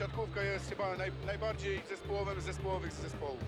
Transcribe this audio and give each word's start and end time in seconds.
siatkówka 0.00 0.42
jest 0.42 0.70
chyba 0.70 0.96
naj, 0.96 1.10
najbardziej 1.26 1.80
zespołowym 1.88 2.40
z 2.40 2.44
zespołowych 2.44 2.92
z 2.92 3.02
zespołów. 3.02 3.44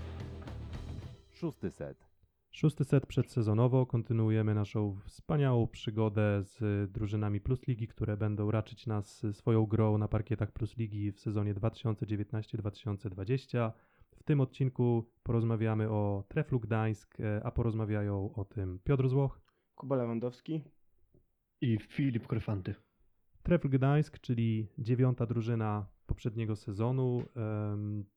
Szósty 1.31 1.71
set. 1.71 2.07
Szósty 2.51 2.85
set 2.85 3.07
przedsezonowo. 3.07 3.87
Kontynuujemy 3.87 4.55
naszą 4.55 4.97
wspaniałą 5.05 5.67
przygodę 5.67 6.43
z 6.43 6.91
drużynami 6.93 7.41
Plus 7.41 7.67
Ligi, 7.67 7.89
które 7.89 8.17
będą 8.17 8.51
raczyć 8.51 8.87
nas 8.87 9.27
swoją 9.33 9.67
grą 9.67 9.99
na 9.99 10.09
parkietach 10.09 10.53
Plus 10.53 10.77
Ligi 10.77 11.13
w 11.13 11.21
sezonie 11.21 11.55
2019-2020. 11.55 13.73
W 14.17 14.23
tym 14.23 14.41
odcinku 14.41 15.11
porozmawiamy 15.23 15.91
o 15.91 16.25
Treflu 16.29 16.61
Gdańsk, 16.61 17.21
e, 17.21 17.41
a 17.45 17.51
porozmawiają 17.51 18.35
o 18.35 18.45
tym 18.45 18.79
Piotr 18.85 19.09
Złoch, 19.09 19.41
Kuba 19.75 19.97
Lewandowski. 19.97 20.63
i 21.61 21.79
Filip 21.79 22.27
Korfanty. 22.27 22.75
Trefl 23.43 23.69
Gdańsk, 23.69 24.19
czyli 24.19 24.69
dziewiąta 24.79 25.27
drużyna 25.27 25.92
poprzedniego 26.07 26.57
sezonu. 26.57 27.23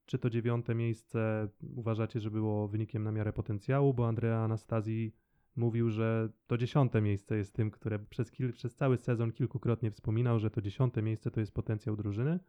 Czy 0.06 0.20
to 0.20 0.30
dziewiąte 0.30 0.76
miejsce 0.76 1.48
uważacie, 1.76 2.20
że 2.20 2.32
było 2.32 2.68
wynikiem 2.68 3.04
na 3.04 3.12
miarę 3.12 3.34
potencjału? 3.34 3.94
Bo 3.94 4.08
Andrea 4.08 4.44
Anastazji 4.44 5.16
mówił, 5.56 5.90
że 5.90 6.30
to 6.48 6.58
dziesiąte 6.58 7.02
miejsce 7.02 7.38
jest 7.38 7.54
tym, 7.54 7.72
które 7.72 8.00
przez, 8.00 8.32
kil- 8.32 8.54
przez 8.54 8.76
cały 8.76 8.98
sezon 8.98 9.32
kilkukrotnie 9.32 9.92
wspominał, 9.92 10.40
że 10.40 10.50
to 10.50 10.62
dziesiąte 10.62 11.02
miejsce 11.02 11.32
to 11.32 11.40
jest 11.40 11.54
potencjał 11.54 11.96
drużyny. 11.96 12.40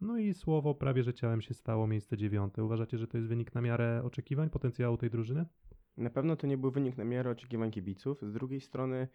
No 0.00 0.18
i 0.18 0.34
słowo 0.34 0.74
prawie, 0.74 1.02
że 1.02 1.14
ciałem 1.14 1.40
się 1.40 1.54
stało 1.54 1.86
miejsce 1.86 2.16
dziewiąte. 2.16 2.64
Uważacie, 2.64 2.98
że 2.98 3.06
to 3.06 3.16
jest 3.16 3.28
wynik 3.28 3.54
na 3.54 3.60
miarę 3.60 4.02
oczekiwań, 4.04 4.50
potencjału 4.50 4.96
tej 4.96 5.10
drużyny? 5.10 5.46
Na 5.96 6.10
pewno 6.10 6.36
to 6.36 6.46
nie 6.46 6.58
był 6.58 6.70
wynik 6.70 6.96
na 6.96 7.04
miarę 7.04 7.30
oczekiwań 7.30 7.70
kibiców. 7.70 8.22
Z 8.22 8.32
drugiej 8.32 8.60
strony 8.60 9.08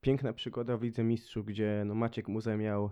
piękna 0.00 0.32
przygoda 0.32 0.76
w 0.76 0.82
Lidze 0.82 1.04
Mistrzów, 1.04 1.46
gdzie 1.46 1.82
no 1.86 1.94
Maciek 1.94 2.28
Muze 2.28 2.56
miał, 2.56 2.90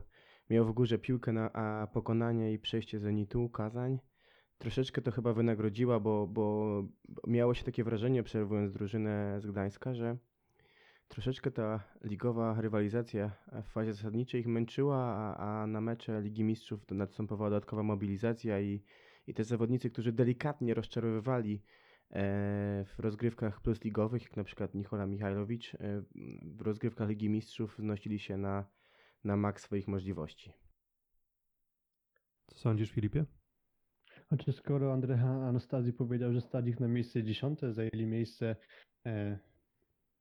miał 0.50 0.64
w 0.64 0.72
górze 0.72 0.98
piłkę 0.98 1.32
na 1.32 1.52
a 1.52 1.86
pokonanie 1.86 2.52
i 2.52 2.58
przejście 2.58 2.98
Zenitu, 2.98 3.48
Kazań. 3.48 3.98
Troszeczkę 4.58 5.02
to 5.02 5.10
chyba 5.10 5.32
wynagrodziła, 5.32 6.00
bo, 6.00 6.26
bo 6.26 6.84
miało 7.26 7.54
się 7.54 7.64
takie 7.64 7.84
wrażenie, 7.84 8.20
obserwując 8.20 8.72
drużynę 8.72 9.40
z 9.40 9.46
Gdańska, 9.46 9.94
że 9.94 10.16
troszeczkę 11.08 11.50
ta 11.50 11.84
ligowa 12.04 12.60
rywalizacja 12.60 13.30
w 13.62 13.66
fazie 13.66 13.92
zasadniczej 13.92 14.40
ich 14.40 14.46
męczyła, 14.46 14.96
a, 14.96 15.36
a 15.36 15.66
na 15.66 15.80
mecze 15.80 16.22
Ligi 16.22 16.44
Mistrzów 16.44 16.86
to 16.86 16.94
następowała 16.94 17.50
dodatkowa 17.50 17.82
mobilizacja 17.82 18.60
i, 18.60 18.82
i 19.26 19.34
te 19.34 19.44
zawodnicy, 19.44 19.90
którzy 19.90 20.12
delikatnie 20.12 20.74
rozczarowywali 20.74 21.62
e, 22.10 22.20
w 22.84 22.94
rozgrywkach 22.98 23.60
plusligowych, 23.60 24.22
jak 24.22 24.36
na 24.36 24.44
przykład 24.44 24.74
Nikola 24.74 25.06
Michajlowicz, 25.06 25.74
e, 25.74 25.78
w 26.42 26.60
rozgrywkach 26.60 27.08
Ligi 27.08 27.28
Mistrzów 27.30 27.78
wznosili 27.78 28.18
się 28.18 28.36
na, 28.36 28.64
na 29.24 29.36
maks 29.36 29.62
swoich 29.62 29.88
możliwości. 29.88 30.52
Co 32.46 32.58
sądzisz, 32.58 32.90
Filipie? 32.90 33.24
Znaczy, 34.28 34.52
skoro 34.52 34.92
Andrea 34.92 35.26
Anastazji 35.48 35.92
powiedział, 35.92 36.32
że 36.32 36.40
stać 36.40 36.66
ich 36.66 36.80
na 36.80 36.88
miejsce 36.88 37.22
dziesiąte, 37.22 37.72
zajęli 37.72 38.06
miejsce, 38.06 38.56
e, 39.06 39.38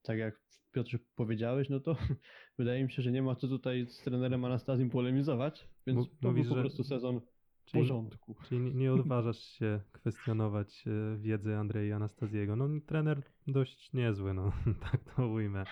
tak 0.02 0.18
jak 0.18 0.40
Piotrze 0.72 0.98
powiedziałeś, 1.14 1.68
no 1.68 1.80
to 1.80 1.96
wydaje 2.58 2.84
mi 2.84 2.92
się, 2.92 3.02
że 3.02 3.12
nie 3.12 3.22
ma 3.22 3.34
co 3.34 3.48
tutaj 3.48 3.86
z 3.86 3.98
trenerem 4.02 4.44
Anastazją 4.44 4.90
polemizować, 4.90 5.68
więc 5.86 6.06
to 6.20 6.28
mówisz, 6.28 6.42
był 6.46 6.50
po 6.50 6.56
że- 6.56 6.62
prostu 6.62 6.84
sezon 6.84 7.20
w 7.20 7.64
Czyli- 7.64 7.82
porządku. 7.82 8.36
Czyli 8.48 8.60
nie- 8.60 8.74
nie 8.74 8.92
odważasz 8.92 9.38
się 9.38 9.80
kwestionować 9.92 10.84
e, 10.86 11.16
wiedzy 11.18 11.56
Andrei 11.56 11.92
Anastaziego. 11.92 12.56
No 12.56 12.68
trener 12.86 13.22
dość 13.46 13.92
niezły, 13.92 14.34
no 14.34 14.52
tak 14.90 15.04
to 15.04 15.28
ujmę. 15.28 15.64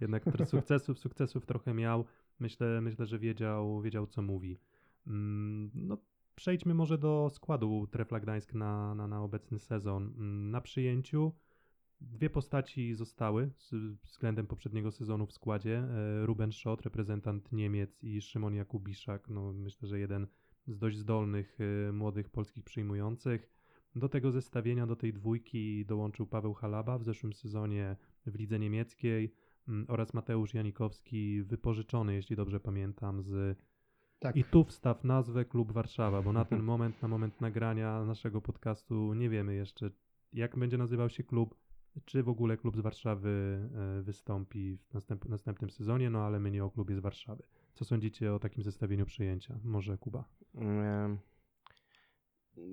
Jednak 0.00 0.22
sukcesów, 0.46 0.98
sukcesów 0.98 1.46
trochę 1.46 1.74
miał. 1.74 2.04
Myślę, 2.40 2.80
myślę, 2.80 3.06
że 3.06 3.18
wiedział, 3.18 3.80
wiedział 3.80 4.06
co 4.06 4.22
mówi. 4.22 4.58
Mm, 5.06 5.70
No 5.74 5.98
przejdźmy 6.34 6.74
może 6.74 6.98
do 6.98 7.30
składu 7.32 7.86
Trefla 7.90 8.20
Gdańsk 8.20 8.54
na, 8.54 8.94
na, 8.94 9.08
na 9.08 9.22
obecny 9.22 9.58
sezon. 9.58 10.02
Mm, 10.16 10.50
Na 10.50 10.60
przyjęciu 10.60 11.32
dwie 12.00 12.30
postaci 12.30 12.94
zostały 12.94 13.50
z 13.56 13.74
względem 14.04 14.46
poprzedniego 14.46 14.90
sezonu 14.90 15.26
w 15.26 15.32
składzie. 15.32 15.78
E, 15.78 16.26
Ruben 16.26 16.52
Schott, 16.52 16.82
reprezentant 16.82 17.52
Niemiec 17.52 18.04
i 18.04 18.20
Szymon 18.20 18.54
Jakubiszak. 18.54 19.28
No 19.28 19.52
myślę, 19.52 19.88
że 19.88 19.98
jeden 19.98 20.26
z 20.66 20.78
dość 20.78 20.96
zdolnych 20.96 21.58
y, 21.60 21.92
młodych 21.92 22.30
polskich 22.30 22.64
przyjmujących. 22.64 23.50
Do 23.96 24.08
tego 24.08 24.30
zestawienia, 24.30 24.86
do 24.86 24.96
tej 24.96 25.12
dwójki 25.12 25.86
dołączył 25.86 26.26
Paweł 26.26 26.54
Halaba 26.54 26.98
w 26.98 27.04
zeszłym 27.04 27.32
sezonie 27.32 27.96
w 28.26 28.34
lidze 28.34 28.58
niemieckiej 28.58 29.32
oraz 29.88 30.14
Mateusz 30.14 30.54
Janikowski, 30.54 31.42
wypożyczony, 31.42 32.14
jeśli 32.14 32.36
dobrze 32.36 32.60
pamiętam, 32.60 33.22
z 33.22 33.58
Tak, 34.18 34.36
i 34.36 34.44
tu 34.44 34.64
wstaw 34.64 35.04
nazwę 35.04 35.44
Klub 35.44 35.72
Warszawa, 35.72 36.22
bo 36.22 36.32
na 36.32 36.44
ten 36.44 36.62
moment, 36.72 37.02
na 37.02 37.08
moment 37.08 37.40
nagrania 37.40 38.04
naszego 38.04 38.40
podcastu 38.40 39.14
nie 39.14 39.30
wiemy 39.30 39.54
jeszcze, 39.54 39.90
jak 40.32 40.58
będzie 40.58 40.78
nazywał 40.78 41.10
się 41.10 41.24
klub, 41.24 41.54
czy 42.04 42.22
w 42.22 42.28
ogóle 42.28 42.56
klub 42.56 42.76
z 42.76 42.80
Warszawy 42.80 43.60
e, 43.98 44.02
wystąpi 44.02 44.76
w 44.76 44.94
następ, 44.94 45.28
następnym 45.28 45.70
sezonie, 45.70 46.10
no 46.10 46.24
ale 46.26 46.40
my 46.40 46.50
nie 46.50 46.64
o 46.64 46.70
klubie 46.70 46.96
z 46.96 47.00
Warszawy. 47.00 47.42
Co 47.74 47.84
sądzicie 47.84 48.34
o 48.34 48.38
takim 48.38 48.62
zestawieniu 48.62 49.06
przyjęcia? 49.06 49.60
Może 49.64 49.98
Kuba? 49.98 50.24
Em, 50.54 51.18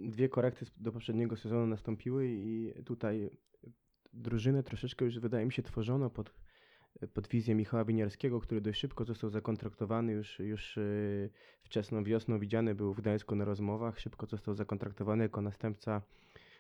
Dwie 0.08 0.30
korekty 0.30 0.66
do 0.78 0.92
poprzedniego 0.92 1.38
sezonu 1.38 1.68
nastąpiły 1.68 2.28
i 2.28 2.74
tutaj 2.86 3.30
drużynę 4.14 4.64
troszeczkę 4.64 5.06
już 5.06 5.20
wydaje 5.20 5.46
mi 5.46 5.54
się 5.54 5.64
tworzono 5.64 6.10
pod, 6.10 6.34
pod 7.14 7.28
wizję 7.28 7.56
Michała 7.56 7.86
Winiarskiego, 7.86 8.40
który 8.40 8.62
dość 8.62 8.80
szybko 8.80 9.06
został 9.06 9.30
zakontraktowany 9.30 10.14
już, 10.14 10.40
już 10.40 10.78
y, 10.78 11.30
wczesną 11.62 12.04
wiosną 12.04 12.40
widziany 12.40 12.76
był 12.76 12.94
w 12.94 12.98
Gdańsku 12.98 13.36
na 13.36 13.46
rozmowach, 13.46 14.00
szybko 14.00 14.26
został 14.26 14.54
zakontraktowany 14.54 15.24
jako 15.24 15.42
następca 15.42 16.02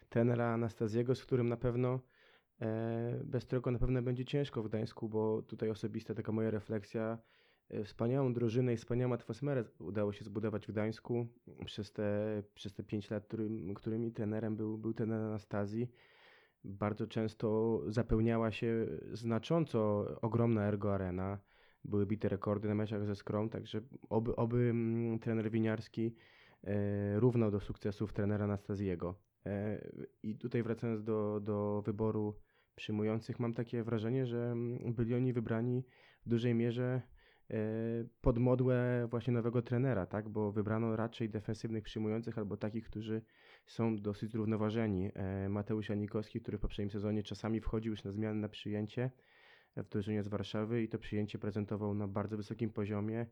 tenera 0.09 0.53
Anastaziego, 0.53 1.15
z 1.15 1.25
którym 1.25 1.49
na 1.49 1.57
pewno 1.57 1.99
e, 2.61 3.21
bez 3.23 3.45
którego 3.45 3.71
na 3.71 3.79
pewno 3.79 4.01
będzie 4.01 4.25
ciężko 4.25 4.63
w 4.63 4.67
Gdańsku, 4.67 5.09
bo 5.09 5.41
tutaj 5.41 5.69
osobista 5.69 6.13
taka 6.13 6.31
moja 6.31 6.51
refleksja 6.51 7.17
E, 7.69 7.83
Wspaniałą 7.83 8.33
drużynę 8.33 8.73
i 8.73 8.77
wspaniałą 8.77 9.13
atmosferę 9.13 9.63
udało 9.79 10.13
się 10.13 10.25
zbudować 10.25 10.67
w 10.67 10.71
Gdańsku 10.71 11.27
przez 11.65 11.91
te, 11.91 12.43
przez 12.53 12.73
te 12.73 12.83
lat, 13.11 13.25
którym, 13.25 13.73
którymi 13.73 14.11
trenerem 14.11 14.55
był, 14.55 14.77
był 14.77 14.93
trener 14.93 15.21
Anastazji. 15.21 15.87
Bardzo 16.65 17.07
często 17.07 17.79
zapełniała 17.87 18.51
się 18.51 18.87
znacząco 19.13 20.05
ogromna 20.21 20.67
Ergo 20.67 20.93
Arena. 20.93 21.39
Były 21.83 22.05
bite 22.05 22.29
rekordy 22.29 22.67
na 22.67 22.75
meczach 22.75 23.05
ze 23.05 23.15
Skrom, 23.15 23.49
także 23.49 23.81
oby, 24.09 24.35
oby 24.35 24.57
mm, 24.57 25.19
trener 25.19 25.51
Winiarski 25.51 26.15
e, 26.63 27.19
równał 27.19 27.51
do 27.51 27.59
sukcesów 27.59 28.13
trenera 28.13 28.45
Anastazjego. 28.45 29.15
E, 29.45 29.81
I 30.23 30.37
tutaj 30.37 30.63
wracając 30.63 31.03
do, 31.03 31.39
do 31.39 31.81
wyboru 31.85 32.35
przyjmujących, 32.75 33.39
mam 33.39 33.53
takie 33.53 33.83
wrażenie, 33.83 34.25
że 34.25 34.51
mm, 34.51 34.93
byli 34.93 35.15
oni 35.15 35.33
wybrani 35.33 35.83
w 36.25 36.29
dużej 36.29 36.55
mierze 36.55 37.01
pod 38.21 38.37
modłę 38.37 39.07
właśnie 39.09 39.33
nowego 39.33 39.61
trenera, 39.61 40.05
tak? 40.05 40.29
Bo 40.29 40.51
wybrano 40.51 40.95
raczej 40.95 41.29
defensywnych 41.29 41.83
przyjmujących 41.83 42.37
albo 42.37 42.57
takich, 42.57 42.85
którzy 42.85 43.21
są 43.65 43.95
dosyć 43.95 44.31
zrównoważeni. 44.31 45.11
E, 45.13 45.49
Mateusz 45.49 45.89
Janikowski, 45.89 46.41
który 46.41 46.57
w 46.57 46.61
poprzednim 46.61 46.91
sezonie 46.91 47.23
czasami 47.23 47.61
wchodził 47.61 47.91
już 47.91 48.03
na 48.03 48.11
zmianę 48.11 48.39
na 48.39 48.49
przyjęcie 48.49 49.11
w 49.77 49.89
drużynie 49.89 50.23
z 50.23 50.27
Warszawy 50.27 50.83
i 50.83 50.89
to 50.89 50.99
przyjęcie 50.99 51.39
prezentował 51.39 51.93
na 51.93 52.07
bardzo 52.07 52.37
wysokim 52.37 52.69
poziomie, 52.69 53.25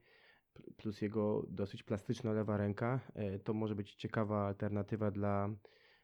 pl- 0.54 0.74
plus 0.78 1.02
jego 1.02 1.46
dosyć 1.50 1.84
plastyczna 1.84 2.34
lewa 2.34 2.58
ręka. 2.58 3.00
E, 3.16 3.40
To 3.40 3.54
może 3.54 3.76
być 3.76 3.96
ciekawa 3.96 4.48
alternatywa 4.48 5.12
dla 5.12 5.50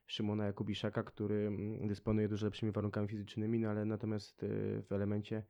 Szymona 0.08 0.46
Jakubiszaka, 0.46 1.04
który 1.04 1.36
mm, 1.36 1.88
dysponuje 1.88 2.28
dużo 2.28 2.46
lepszymi 2.46 2.72
warunkami 2.72 3.08
fizycznymi, 3.08 3.60
no 3.60 3.70
ale 3.70 3.86
natomiast 3.86 4.44
e, 4.44 4.48
w 4.82 4.92
elemencie 4.92 5.44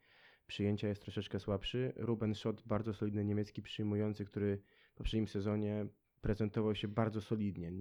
przyjęcia 0.49 0.87
jest 0.87 1.01
troszeczkę 1.01 1.39
słabszy. 1.39 1.93
Ruben 1.95 2.35
Schott, 2.35 2.63
bardzo 2.65 2.93
solidny 2.93 3.25
niemiecki 3.25 3.61
przyjmujący, 3.61 4.25
który 4.25 4.61
w 4.93 4.95
poprzednim 4.95 5.27
sezonie 5.27 5.85
prezentował 6.21 6.75
się 6.75 6.87
bardzo 6.87 7.21
solidnie. 7.21 7.71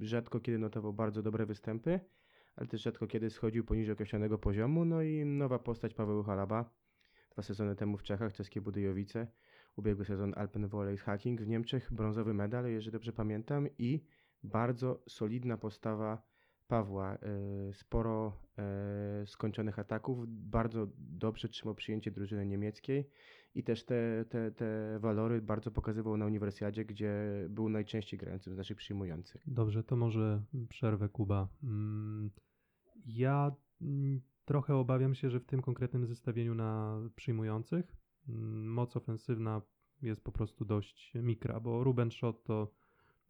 Rzadko 0.00 0.40
kiedy 0.40 0.58
notował 0.58 0.92
bardzo 0.92 1.22
dobre 1.22 1.46
występy, 1.46 2.00
ale 2.56 2.66
też 2.66 2.82
rzadko 2.82 3.06
kiedy 3.06 3.30
schodził 3.30 3.64
poniżej 3.64 3.92
określonego 3.92 4.38
poziomu. 4.38 4.84
No 4.84 5.02
i 5.02 5.24
nowa 5.24 5.58
postać 5.58 5.94
Paweł 5.94 6.22
Halaba, 6.22 6.70
dwa 7.30 7.42
sezony 7.42 7.76
temu 7.76 7.96
w 7.98 8.02
Czechach, 8.02 8.32
czeskie 8.32 8.60
Budyjowice, 8.60 9.26
ubiegły 9.76 10.04
sezon 10.04 10.32
Alpen 10.36 10.68
Volley 10.68 10.96
Hacking 10.96 11.42
w 11.42 11.48
Niemczech, 11.48 11.92
brązowy 11.92 12.34
medal, 12.34 12.70
jeżeli 12.70 12.92
dobrze 12.92 13.12
pamiętam, 13.12 13.68
i 13.78 14.04
bardzo 14.42 15.02
solidna 15.08 15.56
postawa 15.56 16.33
Pawła. 16.68 17.14
e, 17.14 17.18
Sporo 17.74 18.32
e, 18.58 19.26
skończonych 19.26 19.78
ataków, 19.78 20.24
bardzo 20.28 20.86
dobrze 20.98 21.48
trzymał 21.48 21.74
przyjęcie 21.74 22.10
drużyny 22.10 22.46
niemieckiej 22.46 23.08
i 23.54 23.64
też 23.64 23.84
te, 23.84 24.24
te, 24.28 24.52
te 24.52 24.98
walory 25.00 25.42
bardzo 25.42 25.70
pokazywał 25.70 26.16
na 26.16 26.26
uniwersjadzie, 26.26 26.84
gdzie 26.84 27.14
był 27.50 27.68
najczęściej 27.68 28.18
grającym 28.18 28.54
z 28.54 28.56
naszych 28.56 28.76
przyjmujących. 28.76 29.42
Dobrze, 29.46 29.82
to 29.84 29.96
może 29.96 30.42
przerwę 30.68 31.08
Kuba. 31.08 31.48
Mm, 31.62 32.30
Ja 33.06 33.52
mm, 33.82 34.20
trochę 34.44 34.76
obawiam 34.76 35.14
się, 35.14 35.30
że 35.30 35.40
w 35.40 35.44
tym 35.46 35.62
konkretnym 35.62 36.06
zestawieniu 36.06 36.54
na 36.54 37.00
przyjmujących 37.16 37.96
mm, 38.28 38.66
moc 38.72 38.96
ofensywna 38.96 39.62
jest 40.02 40.24
po 40.24 40.32
prostu 40.32 40.64
dość 40.64 41.12
mikra, 41.14 41.60
bo 41.60 41.84
Ruben 41.84 42.10
Schott 42.10 42.44
to 42.44 42.72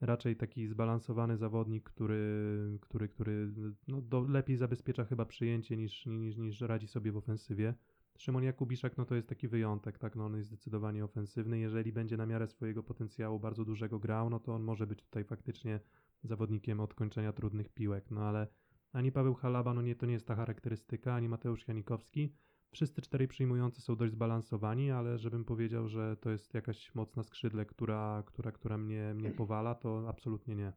raczej 0.06 0.36
taki 0.36 0.66
zbalansowany 0.66 1.36
zawodnik, 1.36 1.84
który, 1.84 2.78
który, 2.80 3.08
który 3.08 3.52
no, 3.88 4.02
do, 4.02 4.20
lepiej 4.20 4.56
zabezpiecza 4.56 5.04
chyba 5.04 5.24
przyjęcie 5.24 5.76
niż, 5.76 6.06
niż, 6.06 6.36
niż 6.36 6.60
radzi 6.60 6.88
sobie 6.88 7.12
w 7.12 7.16
ofensywie. 7.16 7.74
Szymon 8.18 8.42
Jakubiszak 8.44 8.96
no 8.96 9.04
to 9.04 9.14
jest 9.14 9.28
taki 9.28 9.48
wyjątek, 9.48 9.98
tak, 9.98 10.16
no 10.16 10.24
on 10.24 10.36
jest 10.36 10.48
zdecydowanie 10.48 11.04
ofensywny. 11.04 11.58
Jeżeli 11.58 11.92
będzie 11.92 12.16
na 12.16 12.26
miarę 12.26 12.46
swojego 12.46 12.82
potencjału 12.82 13.40
bardzo 13.40 13.64
dużego 13.64 13.98
grał, 13.98 14.30
no 14.30 14.40
to 14.40 14.54
on 14.54 14.62
może 14.62 14.86
być 14.86 15.02
tutaj 15.02 15.24
faktycznie 15.24 15.80
zawodnikiem 16.22 16.80
od 16.80 16.94
kończenia 16.94 17.32
trudnych 17.32 17.68
piłek, 17.68 18.10
no 18.10 18.20
ale 18.20 18.46
ani 18.92 19.12
Paweł 19.12 19.34
Halaba, 19.34 19.74
no 19.74 19.82
nie, 19.82 19.94
to 19.94 20.06
nie 20.06 20.12
jest 20.12 20.26
ta 20.26 20.34
charakterystyka, 20.34 21.14
ani 21.14 21.28
Mateusz 21.28 21.68
Janikowski. 21.68 22.32
Wszyscy 22.74 23.02
czterej 23.02 23.28
przyjmujący 23.28 23.80
są 23.80 23.96
dość 23.96 24.12
zbalansowani, 24.12 24.90
ale 24.90 25.18
żebym 25.18 25.44
powiedział, 25.44 25.88
że 25.88 26.16
to 26.16 26.30
jest 26.30 26.54
jakaś 26.54 26.94
mocna 26.94 27.22
skrzydle, 27.22 27.66
która, 27.66 28.22
która, 28.26 28.52
która 28.52 28.78
mnie, 28.78 29.14
mnie 29.14 29.30
powala, 29.30 29.74
to 29.74 30.08
absolutnie 30.08 30.54
nie. 30.56 30.72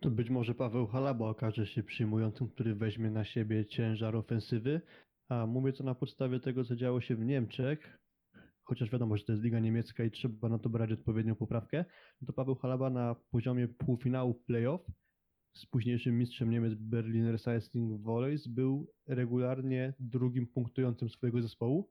To 0.00 0.10
być 0.10 0.30
może 0.30 0.54
Paweł 0.54 0.86
Halaba 0.86 1.28
okaże 1.28 1.66
się 1.66 1.82
przyjmującym, 1.82 2.48
który 2.48 2.74
weźmie 2.74 3.10
na 3.10 3.24
siebie 3.24 3.66
ciężar 3.66 4.16
ofensywy, 4.16 4.80
a 5.28 5.46
mówię 5.46 5.72
to 5.72 5.84
na 5.84 5.94
podstawie 5.94 6.40
tego, 6.40 6.64
co 6.64 6.76
działo 6.76 7.00
się 7.00 7.16
w 7.16 7.24
Niemczech, 7.24 7.98
chociaż 8.62 8.90
wiadomo, 8.90 9.16
że 9.16 9.24
to 9.24 9.32
jest 9.32 9.44
Liga 9.44 9.60
Niemiecka 9.60 10.04
i 10.04 10.10
trzeba 10.10 10.48
na 10.48 10.58
to 10.58 10.68
brać 10.68 10.92
odpowiednią 10.92 11.34
poprawkę, 11.34 11.84
to 12.26 12.32
Paweł 12.32 12.54
Halaba 12.54 12.90
na 12.90 13.16
poziomie 13.30 13.68
półfinałów 13.68 14.44
playoff 14.44 14.80
z 15.56 15.66
późniejszym 15.66 16.18
mistrzem 16.18 16.50
Niemiec 16.50 16.74
Berliner 16.74 17.38
Seiling 17.38 18.02
Volleys 18.02 18.46
był 18.46 18.92
regularnie 19.06 19.94
drugim 20.00 20.46
punktującym 20.46 21.08
swojego 21.08 21.42
zespołu, 21.42 21.90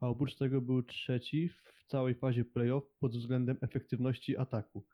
a 0.00 0.08
oprócz 0.08 0.36
tego 0.36 0.60
był 0.60 0.82
trzeci 0.82 1.48
w 1.48 1.84
całej 1.86 2.14
fazie 2.14 2.44
playoff 2.44 2.84
pod 2.98 3.12
względem 3.12 3.56
efektywności 3.60 4.36
ataku. 4.36 4.86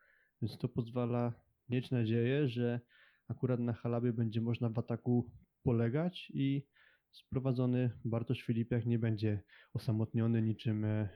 Więc 0.43 0.59
to 0.59 0.69
pozwala 0.69 1.33
mieć 1.69 1.91
nadzieję, 1.91 2.49
że 2.49 2.81
akurat 3.29 3.61
na 3.61 3.73
Halabie 3.73 4.13
będzie 4.13 4.41
można 4.41 4.69
w 4.69 4.79
ataku 4.79 5.31
polegać 5.63 6.31
i 6.35 6.67
sprowadzony 7.11 7.91
Bartosz 8.05 8.43
Filipiak 8.43 8.87
nie 8.87 8.99
będzie 8.99 9.43
osamotniony 9.75 10.43
niczym 10.43 10.85
e, 10.85 11.09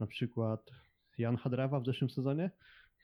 na 0.00 0.06
przykład 0.06 0.70
Jan 1.18 1.36
Hadrawa 1.36 1.80
w 1.80 1.86
zeszłym 1.86 2.10
sezonie. 2.10 2.50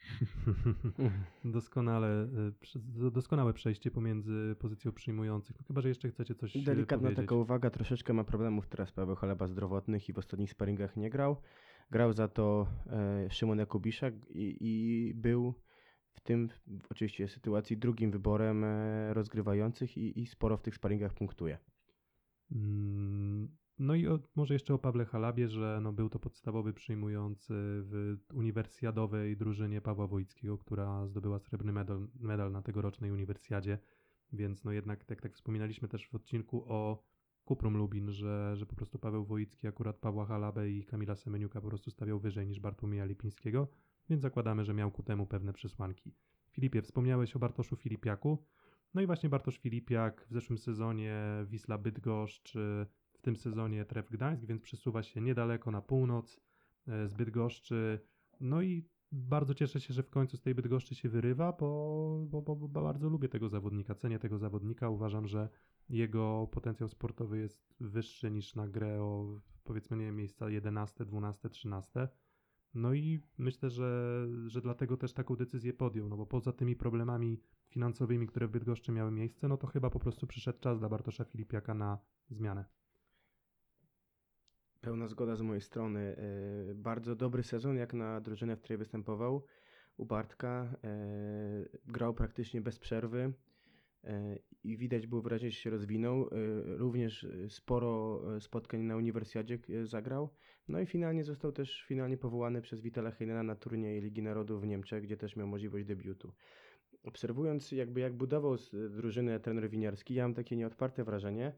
Doskonale, 1.45 2.29
prze- 2.61 3.11
doskonałe 3.11 3.53
przejście 3.53 3.91
pomiędzy 3.91 4.57
pozycją 4.59 4.93
przyjmujących. 4.93 5.57
No 5.61 5.67
chyba, 5.67 5.81
że 5.81 5.89
jeszcze 5.89 6.09
chcecie 6.09 6.35
coś 6.35 6.57
y, 6.57 6.63
Delikatna 6.63 7.03
powiedzieć. 7.03 7.25
taka 7.25 7.35
uwaga, 7.35 7.71
troszeczkę 7.71 8.13
ma 8.13 8.25
problemów 8.25 8.67
teraz 8.67 8.93
Paweł 8.93 9.17
Chaleba 9.17 9.47
zdrowotnych 9.47 10.09
i 10.09 10.13
w 10.13 10.19
ostatnich 10.19 10.51
sparingach 10.51 10.97
nie 10.97 11.11
grał. 11.11 11.37
Grał 11.91 12.13
za 12.13 12.29
to 12.29 12.67
e, 12.87 13.31
Szymon 13.31 13.59
Jakubiszak 13.59 14.15
i, 14.31 14.57
i 14.61 15.15
był 15.15 15.55
w 16.13 16.21
tym 16.21 16.49
w, 16.49 16.87
oczywiście 16.91 17.29
sytuacji 17.29 17.77
drugim 17.77 18.11
wyborem 18.11 18.65
e, 18.65 19.15
rozgrywających 19.15 19.97
i, 19.97 20.21
i 20.21 20.27
sporo 20.27 20.57
w 20.57 20.63
tych 20.63 20.75
sparingach 20.75 21.15
punktuje. 21.15 21.59
Mm, 22.53 23.49
No 23.79 23.95
i 23.95 24.07
o, 24.09 24.19
może 24.35 24.55
jeszcze 24.55 24.75
o 24.75 24.79
Pawle 24.79 25.05
Halabie, 25.05 25.49
że 25.49 25.79
no 25.83 25.93
był 25.93 26.09
to 26.09 26.19
podstawowy 26.19 26.73
przyjmujący 26.73 27.55
w 27.57 28.17
uniwersjadowej 28.35 29.37
drużynie 29.37 29.81
Pawła 29.81 30.07
Wojckiego, 30.07 30.59
która 30.59 31.07
zdobyła 31.07 31.39
srebrny 31.39 31.73
medal, 31.73 32.09
medal 32.21 32.53
na 32.53 32.63
tegorocznej 32.63 33.11
uniwersjadzie, 33.11 33.79
więc 34.33 34.65
no 34.65 34.73
jednak 34.73 35.05
tak, 35.05 35.21
tak 35.21 35.35
wspominaliśmy 35.35 35.89
też 35.89 36.09
w 36.09 36.15
odcinku 36.15 36.65
o 36.69 37.03
Kuprum 37.45 37.77
Lubin, 37.77 38.13
że, 38.13 38.57
że 38.57 38.67
po 38.67 38.77
prostu 38.77 38.99
Paweł 38.99 39.25
Wojicki 39.25 39.67
akurat 39.67 39.97
Pawła 39.97 40.27
Halabę 40.27 40.71
i 40.71 40.85
Kamila 40.85 41.17
Semeniuka 41.17 41.61
po 41.61 41.69
prostu 41.69 41.91
stawiał 41.91 42.21
wyżej 42.21 42.47
niż 42.47 42.61
Bartłomieja 42.61 43.05
Lipińskiego, 43.05 43.69
więc 44.09 44.23
zakładamy, 44.23 44.65
że 44.65 44.75
miał 44.75 44.91
ku 44.91 45.03
temu 45.03 45.27
pewne 45.27 45.53
przesłanki. 45.53 46.15
Filipie, 46.51 46.83
wspomniałeś 46.83 47.37
o 47.37 47.39
Bartoszu 47.39 47.77
Filipiaku, 47.77 48.45
no 48.95 49.01
i 49.01 49.07
właśnie 49.07 49.29
Bartosz 49.29 49.59
Filipiak 49.59 50.27
w 50.29 50.33
zeszłym 50.33 50.59
sezonie 50.59 51.23
Wisla 51.47 51.79
Bydgoszcz, 51.79 52.57
y, 52.57 52.87
tym 53.25 53.37
sezonie 53.37 53.85
Tref 53.85 54.11
Gdańsk, 54.11 54.45
więc 54.45 54.63
przesuwa 54.63 55.03
się 55.03 55.21
niedaleko 55.21 55.71
na 55.71 55.83
północ 55.83 56.41
e, 56.89 57.09
z 57.09 57.15
Bydgoszczy. 57.15 58.01
No 58.41 58.63
i 58.63 58.89
bardzo 59.13 59.55
cieszę 59.55 59.81
się, 59.81 59.95
że 59.95 60.03
w 60.03 60.11
końcu 60.11 60.37
z 60.37 60.43
tej 60.43 60.55
Bydgoszczy 60.55 60.95
się 60.95 61.09
wyrywa, 61.09 61.53
bo, 61.53 62.27
bo, 62.29 62.43
bo, 62.43 62.69
bardzo 62.69 63.09
lubię 63.09 63.29
tego 63.29 63.49
zawodnika, 63.49 63.95
cenię 63.95 64.19
tego 64.19 64.39
zawodnika. 64.39 64.89
Uważam, 64.89 65.27
że 65.27 65.49
jego 65.89 66.49
potencjał 66.53 66.89
sportowy 66.89 67.39
jest 67.39 67.75
wyższy 67.81 68.31
niż 68.31 68.55
na 68.55 68.69
grę 68.69 69.03
o 69.03 69.41
powiedzmy 69.65 69.97
nie 69.97 70.05
wiem, 70.05 70.17
miejsca 70.17 70.51
11, 70.51 71.05
12, 71.05 71.49
13. 71.49 72.09
No 72.75 72.95
i 72.95 73.21
myślę, 73.39 73.71
że, 73.71 74.27
że 74.47 74.61
dlatego 74.61 74.97
też 74.97 75.13
taką 75.13 75.37
decyzję 75.37 75.73
podjął, 75.73 76.09
no 76.09 76.17
bo 76.17 76.27
poza 76.27 76.53
tymi 76.53 76.77
problemami 76.77 77.41
finansowymi, 77.69 78.27
które 78.27 78.49
w 78.49 78.51
Bydgoszczy 78.51 78.93
miały 78.93 79.11
miejsce, 79.11 79.49
no 79.49 79.57
to 79.57 79.67
chyba 79.67 79.91
po 79.91 79.99
prostu 79.99 80.27
przyszedł 80.27 80.59
czas 80.61 80.79
dla 80.79 80.89
Bartosza 80.89 81.25
Filipiaka 81.25 81.75
na 81.75 81.99
zmianę. 82.31 82.65
Pełna 84.85 85.09
zgoda 85.09 85.37
z 85.37 85.43
mojej 85.43 85.61
strony. 85.61 86.17
E, 86.71 86.75
Bardzo 86.75 87.17
dobry 87.17 87.43
sezon, 87.43 87.77
jak 87.77 87.95
na 87.95 88.21
drużynę, 88.21 88.57
w 88.57 88.61
której 88.61 88.79
występował 88.79 89.45
u 89.97 90.05
Bartka. 90.07 90.77
E, 90.85 90.99
Grał 91.87 92.15
praktycznie 92.15 92.61
bez 92.61 92.79
przerwy 92.79 93.33
e, 94.05 94.39
i 94.65 94.77
widać 94.77 95.07
było 95.07 95.23
wyraźnie, 95.23 95.51
że 95.51 95.57
się 95.57 95.71
rozwinął. 95.71 96.29
Również 96.65 97.27
sporo 97.49 98.23
spotkań 98.41 98.81
na 98.81 98.97
uniwersjadzie 98.97 99.59
zagrał. 99.85 100.29
No 100.69 100.81
i 100.81 100.87
finalnie 100.87 101.25
został 101.25 101.53
też 101.53 101.85
finalnie 101.89 102.17
powołany 102.17 102.63
przez 102.63 102.81
Witala 102.81 103.11
Heinena 103.11 103.43
na 103.43 103.55
turniej 103.55 104.01
Ligi 104.01 104.23
Narodów 104.23 104.63
w 104.63 104.67
Niemczech, 104.67 105.03
gdzie 105.03 105.17
też 105.17 105.37
miał 105.37 105.47
możliwość 105.47 105.85
debiutu. 105.85 106.33
Obserwując 107.03 107.73
jakby 107.73 108.01
jak 108.01 108.17
budował 108.17 108.57
drużynę 108.91 109.41
trener 109.41 109.71
winiarski, 109.71 110.15
ja 110.15 110.25
mam 110.25 110.35
takie 110.35 110.57
nieodparte 110.57 111.05
wrażenie, 111.05 111.53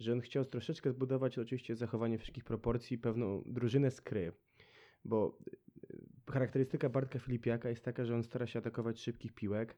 że 0.00 0.12
on 0.12 0.20
chciał 0.20 0.44
troszeczkę 0.44 0.90
zbudować 0.90 1.38
oczywiście 1.38 1.76
zachowanie 1.76 2.18
wszystkich 2.18 2.44
proporcji, 2.44 2.98
pewną 2.98 3.42
drużynę 3.46 3.90
z 3.90 4.00
kry. 4.00 4.32
Bo 5.04 5.38
y, 5.94 6.32
charakterystyka 6.32 6.88
Bartka 6.88 7.18
Filipiaka 7.18 7.68
jest 7.68 7.84
taka, 7.84 8.04
że 8.04 8.14
on 8.14 8.22
stara 8.22 8.46
się 8.46 8.58
atakować 8.58 9.00
szybkich 9.00 9.32
piłek, 9.32 9.76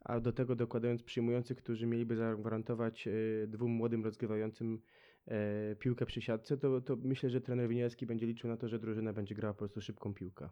a 0.00 0.20
do 0.20 0.32
tego 0.32 0.56
dokładając 0.56 1.02
przyjmujących, 1.02 1.58
którzy 1.58 1.86
mieliby 1.86 2.16
zagwarantować 2.16 3.06
y, 3.08 3.46
dwóm 3.48 3.70
młodym 3.70 4.04
rozgrywającym 4.04 4.82
e, 5.26 5.76
piłkę 5.76 6.06
przy 6.06 6.20
siatce, 6.20 6.56
to, 6.56 6.80
to 6.80 6.96
myślę, 6.96 7.30
że 7.30 7.40
trener 7.40 7.68
Winiarski 7.68 8.06
będzie 8.06 8.26
liczył 8.26 8.50
na 8.50 8.56
to, 8.56 8.68
że 8.68 8.78
drużyna 8.78 9.12
będzie 9.12 9.34
grała 9.34 9.54
po 9.54 9.58
prostu 9.58 9.80
szybką 9.80 10.14
piłkę. 10.14 10.48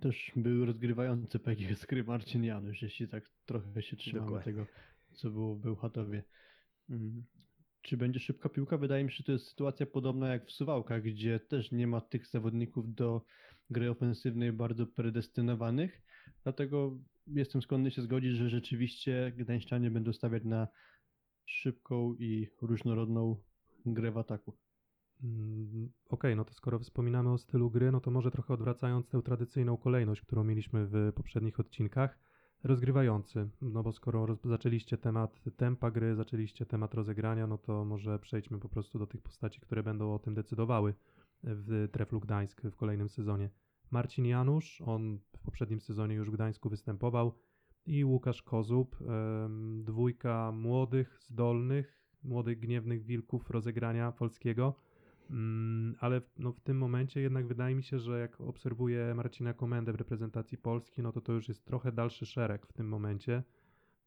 Też 0.00 0.32
był 0.36 0.64
rozgrywający 0.64 1.38
PGS 1.38 1.86
Marcin 2.06 2.44
Janusz, 2.44 2.82
jeśli 2.82 3.08
tak 3.08 3.30
trochę 3.46 3.82
się 3.82 3.96
trzymamy 3.96 4.26
Dokładnie. 4.26 4.52
tego, 4.52 4.66
co 5.12 5.30
było 5.30 5.54
w 5.54 5.60
Bełchatowie. 5.60 6.22
Mm. 6.92 7.24
Czy 7.82 7.96
będzie 7.96 8.20
szybka 8.20 8.48
piłka? 8.48 8.78
Wydaje 8.78 9.04
mi 9.04 9.10
się, 9.10 9.16
że 9.16 9.24
to 9.24 9.32
jest 9.32 9.48
sytuacja 9.48 9.86
podobna 9.86 10.28
jak 10.28 10.46
w 10.46 10.52
Suwałkach, 10.52 11.02
gdzie 11.02 11.40
też 11.40 11.72
nie 11.72 11.86
ma 11.86 12.00
tych 12.00 12.26
zawodników 12.26 12.94
do 12.94 13.24
gry 13.70 13.90
ofensywnej 13.90 14.52
bardzo 14.52 14.86
predestynowanych. 14.86 16.02
Dlatego 16.42 16.98
jestem 17.26 17.62
skłonny 17.62 17.90
się 17.90 18.02
zgodzić, 18.02 18.36
że 18.36 18.50
rzeczywiście 18.50 19.32
Gdańszczanie 19.36 19.90
będą 19.90 20.12
stawiać 20.12 20.44
na 20.44 20.68
szybką 21.46 22.14
i 22.14 22.48
różnorodną 22.62 23.36
grę 23.86 24.12
w 24.12 24.18
ataku. 24.18 24.56
Mm, 25.24 25.92
Okej, 26.08 26.36
no 26.36 26.44
to 26.44 26.54
skoro 26.54 26.78
wspominamy 26.78 27.32
o 27.32 27.38
stylu 27.38 27.70
gry, 27.70 27.92
no 27.92 28.00
to 28.00 28.10
może 28.10 28.30
trochę 28.30 28.54
odwracając 28.54 29.08
tę 29.08 29.22
tradycyjną 29.22 29.76
kolejność, 29.76 30.20
którą 30.20 30.44
mieliśmy 30.44 30.86
w 30.86 31.12
poprzednich 31.14 31.60
odcinkach, 31.60 32.18
rozgrywający. 32.64 33.48
No 33.62 33.82
bo 33.82 33.92
skoro 33.92 34.26
roz- 34.26 34.44
zaczęliście 34.44 34.98
temat 34.98 35.40
tempa 35.56 35.90
gry, 35.90 36.14
zaczęliście 36.14 36.66
temat 36.66 36.94
rozegrania, 36.94 37.46
no 37.46 37.58
to 37.58 37.84
może 37.84 38.18
przejdźmy 38.18 38.58
po 38.58 38.68
prostu 38.68 38.98
do 38.98 39.06
tych 39.06 39.22
postaci, 39.22 39.60
które 39.60 39.82
będą 39.82 40.14
o 40.14 40.18
tym 40.18 40.34
decydowały 40.34 40.94
w 41.42 41.88
Treflu 41.92 42.20
Gdańsk 42.20 42.62
w 42.62 42.76
kolejnym 42.76 43.08
sezonie. 43.08 43.50
Marcin 43.90 44.26
Janusz, 44.26 44.82
on 44.86 45.18
w 45.36 45.38
poprzednim 45.38 45.80
sezonie 45.80 46.14
już 46.14 46.30
w 46.30 46.34
Gdańsku 46.34 46.68
występował 46.68 47.34
i 47.86 48.04
Łukasz 48.04 48.42
Kozub, 48.42 48.96
dwójka 49.84 50.52
młodych, 50.52 51.18
zdolnych, 51.20 52.02
młodych, 52.24 52.58
gniewnych 52.58 53.04
wilków 53.04 53.50
rozegrania 53.50 54.12
polskiego. 54.12 54.74
Mm, 55.32 55.94
ale 56.00 56.20
no 56.38 56.52
w 56.52 56.60
tym 56.60 56.78
momencie 56.78 57.20
jednak 57.20 57.46
wydaje 57.46 57.74
mi 57.74 57.82
się, 57.82 57.98
że 57.98 58.20
jak 58.20 58.40
obserwuję 58.40 59.14
Marcina 59.14 59.54
Komendę 59.54 59.92
w 59.92 59.96
reprezentacji 59.96 60.58
Polski, 60.58 61.02
no 61.02 61.12
to 61.12 61.20
to 61.20 61.32
już 61.32 61.48
jest 61.48 61.64
trochę 61.64 61.92
dalszy 61.92 62.26
szereg 62.26 62.66
w 62.66 62.72
tym 62.72 62.88
momencie. 62.88 63.42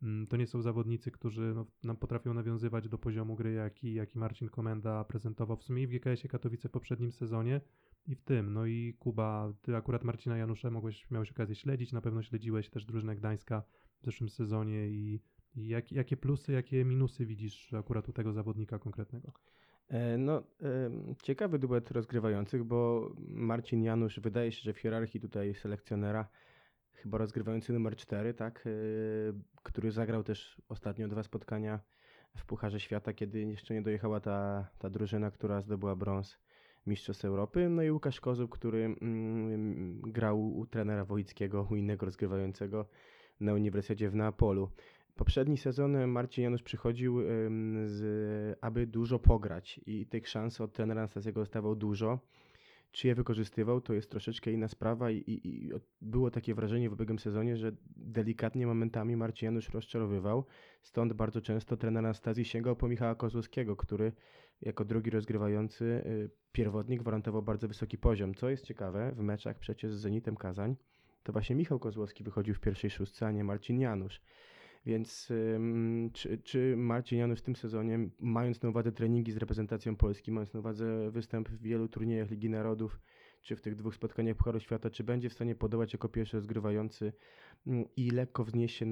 Mm, 0.04 0.28
To 0.28 0.38
nie 0.38 0.48
są 0.48 0.62
zawodnicy, 0.62 1.12
którzy 1.12 1.54
no, 1.56 1.66
nam 1.84 1.98
potrafią 1.98 2.34
nawiązywać 2.34 2.90
do 2.90 2.98
poziomu 2.98 3.36
gry, 3.36 3.54
jaki, 3.54 3.94
jaki 3.94 4.20
Marcin 4.20 4.50
Komenda 4.50 5.04
prezentował 5.04 5.58
w 5.58 5.64
sumie 5.64 5.84
i 5.84 5.88
w 5.88 5.90
GKS-ie 5.90 6.30
Katowice 6.30 6.70
w 6.70 6.72
poprzednim 6.72 7.12
sezonie 7.12 7.62
i 8.08 8.16
w 8.16 8.22
tym. 8.22 8.54
No 8.54 8.66
i 8.66 8.94
Kuba, 9.00 9.54
ty 9.62 9.76
akurat 9.76 10.04
Marcina 10.04 10.38
Janusza 10.38 10.72
mogłeś, 10.72 11.12
miałeś 11.12 11.32
okazję 11.32 11.56
śledzić, 11.56 11.92
na 11.92 12.02
pewno 12.02 12.24
śledziłeś 12.24 12.70
też 12.70 12.86
drużynę 12.86 13.16
Gdańska 13.16 13.64
w 14.02 14.06
zeszłym 14.06 14.30
sezonie 14.30 14.88
i, 14.90 15.20
i 15.56 15.68
jak, 15.68 15.92
jakie 15.92 16.18
plusy, 16.18 16.52
jakie 16.52 16.86
minusy 16.86 17.26
widzisz 17.26 17.74
akurat 17.74 18.10
u 18.10 18.14
tego 18.14 18.34
zawodnika 18.34 18.80
konkretnego? 18.80 19.32
E, 19.90 20.18
No, 20.18 20.44
ciekawy 21.24 21.60
duet 21.60 21.92
rozgrywających, 21.92 22.64
bo 22.64 23.10
Marcin 23.28 23.84
Janusz 23.84 24.20
wydaje 24.20 24.52
się, 24.52 24.62
że 24.62 24.74
w 24.74 24.80
hierarchii 24.80 25.22
tutaj 25.22 25.54
selekcjonera 25.54 26.28
chyba 26.94 27.18
rozgrywający 27.18 27.74
numer 27.74 27.96
4, 27.96 28.34
tak, 28.34 28.68
e, 28.68 28.70
który 29.64 29.92
zagrał 29.92 30.24
też 30.24 30.62
ostatnio 30.70 31.08
dwa 31.08 31.24
spotkania 31.24 31.80
w 32.36 32.46
Pucharze 32.46 32.80
Świata, 32.80 33.14
kiedy 33.14 33.40
jeszcze 33.40 33.74
nie 33.74 33.82
dojechała 33.82 34.20
ta, 34.20 34.70
ta 34.80 34.90
drużyna, 34.90 35.32
która 35.32 35.62
zdobyła 35.62 35.96
brąz 35.96 36.38
Mistrzostw 36.88 37.26
Europy. 37.26 37.70
No 37.70 37.84
i 37.84 37.92
Łukasz 37.92 38.20
Kozub, 38.22 38.52
który 38.52 38.84
mm, 39.02 40.02
grał 40.02 40.58
u 40.58 40.66
trenera 40.66 41.06
Wojickiego, 41.06 41.68
u 41.72 41.76
innego 41.76 42.06
rozgrywającego 42.06 42.86
na 43.40 43.54
Uniwersytecie 43.54 44.10
w 44.10 44.16
Neapolu. 44.16 44.72
Poprzedni 45.16 45.58
sezon 45.58 46.08
Marcin 46.08 46.44
Janusz 46.44 46.64
przychodził, 46.64 47.22
z, 47.86 48.58
aby 48.62 48.88
dużo 48.88 49.20
pograć 49.20 49.80
i 49.86 50.06
tych 50.06 50.28
szans 50.28 50.62
od 50.62 50.74
trenera 50.74 51.02
Anastazjego 51.02 51.42
dostawał 51.42 51.76
dużo. 51.76 52.20
Czy 52.92 53.08
je 53.08 53.16
wykorzystywał, 53.16 53.82
to 53.82 53.94
jest 53.94 54.12
troszeczkę 54.12 54.52
inna 54.52 54.68
sprawa 54.68 55.12
i, 55.12 55.18
i, 55.18 55.48
i 55.48 55.72
było 56.02 56.32
takie 56.32 56.56
wrażenie 56.56 56.90
w 56.90 56.94
ubiegłym 56.94 57.20
sezonie, 57.20 57.58
że 57.58 57.72
delikatnie 57.98 58.68
momentami 58.68 59.16
Marcin 59.16 59.46
Janusz 59.46 59.70
rozczarowywał. 59.70 60.46
Stąd 60.82 61.14
bardzo 61.14 61.42
często 61.42 61.78
trener 61.78 62.06
Anastazji 62.06 62.46
sięgał 62.46 62.76
po 62.76 62.88
Michała 62.88 63.16
Kozłowskiego, 63.16 63.76
który 63.76 64.12
jako 64.62 64.86
drugi 64.86 65.10
rozgrywający 65.10 65.86
y, 65.86 66.30
pierwotnik 66.52 67.02
gwarantował 67.02 67.44
bardzo 67.44 67.68
wysoki 67.68 67.98
poziom. 67.98 68.36
Co 68.36 68.50
jest 68.50 68.66
ciekawe, 68.66 69.12
w 69.16 69.20
meczach 69.20 69.60
przecież 69.60 69.94
z 69.94 70.00
Zenitem 70.00 70.36
Kazań 70.36 70.76
to 71.24 71.34
właśnie 71.34 71.56
Michał 71.56 71.80
Kozłowski 71.80 72.24
wychodził 72.24 72.56
w 72.56 72.60
pierwszej 72.60 72.90
szóstce, 72.90 73.28
a 73.28 73.32
nie 73.32 73.44
Marcin 73.44 73.80
Janusz. 73.80 74.22
Więc 74.86 75.30
czy, 76.14 76.38
czy 76.38 76.78
Marcin 76.78 77.20
Janusz 77.20 77.40
w 77.40 77.44
tym 77.44 77.56
sezonie, 77.56 78.10
mając 78.20 78.62
na 78.62 78.70
uwadze 78.70 78.92
treningi 78.92 79.32
z 79.32 79.38
reprezentacją 79.38 79.96
Polski, 79.96 80.32
mając 80.32 80.54
na 80.54 80.60
uwadze 80.60 81.12
występ 81.12 81.50
w 81.50 81.62
wielu 81.62 81.88
turniejach 81.88 82.30
Ligi 82.30 82.50
Narodów, 82.50 83.00
czy 83.42 83.56
w 83.56 83.62
tych 83.62 83.76
dwóch 83.76 83.96
spotkaniach 83.96 84.38
Pucharu 84.38 84.60
Świata, 84.60 84.90
czy 84.90 85.04
będzie 85.04 85.30
w 85.30 85.34
stanie 85.34 85.56
podołać 85.56 85.94
jako 85.94 86.10
pierwszy 86.10 86.38
rozgrywający 86.38 87.14
mm, 87.68 87.86
i 87.96 88.12
lekko 88.12 88.44
wznieść 88.44 88.78
się 88.78 88.86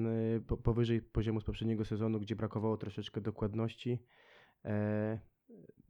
po- 0.46 0.56
powyżej 0.56 1.02
poziomu 1.02 1.40
z 1.40 1.44
poprzedniego 1.44 1.84
sezonu, 1.84 2.20
gdzie 2.20 2.36
brakowało 2.36 2.76
troszeczkę 2.76 3.20
dokładności, 3.20 3.98
e, 4.64 5.18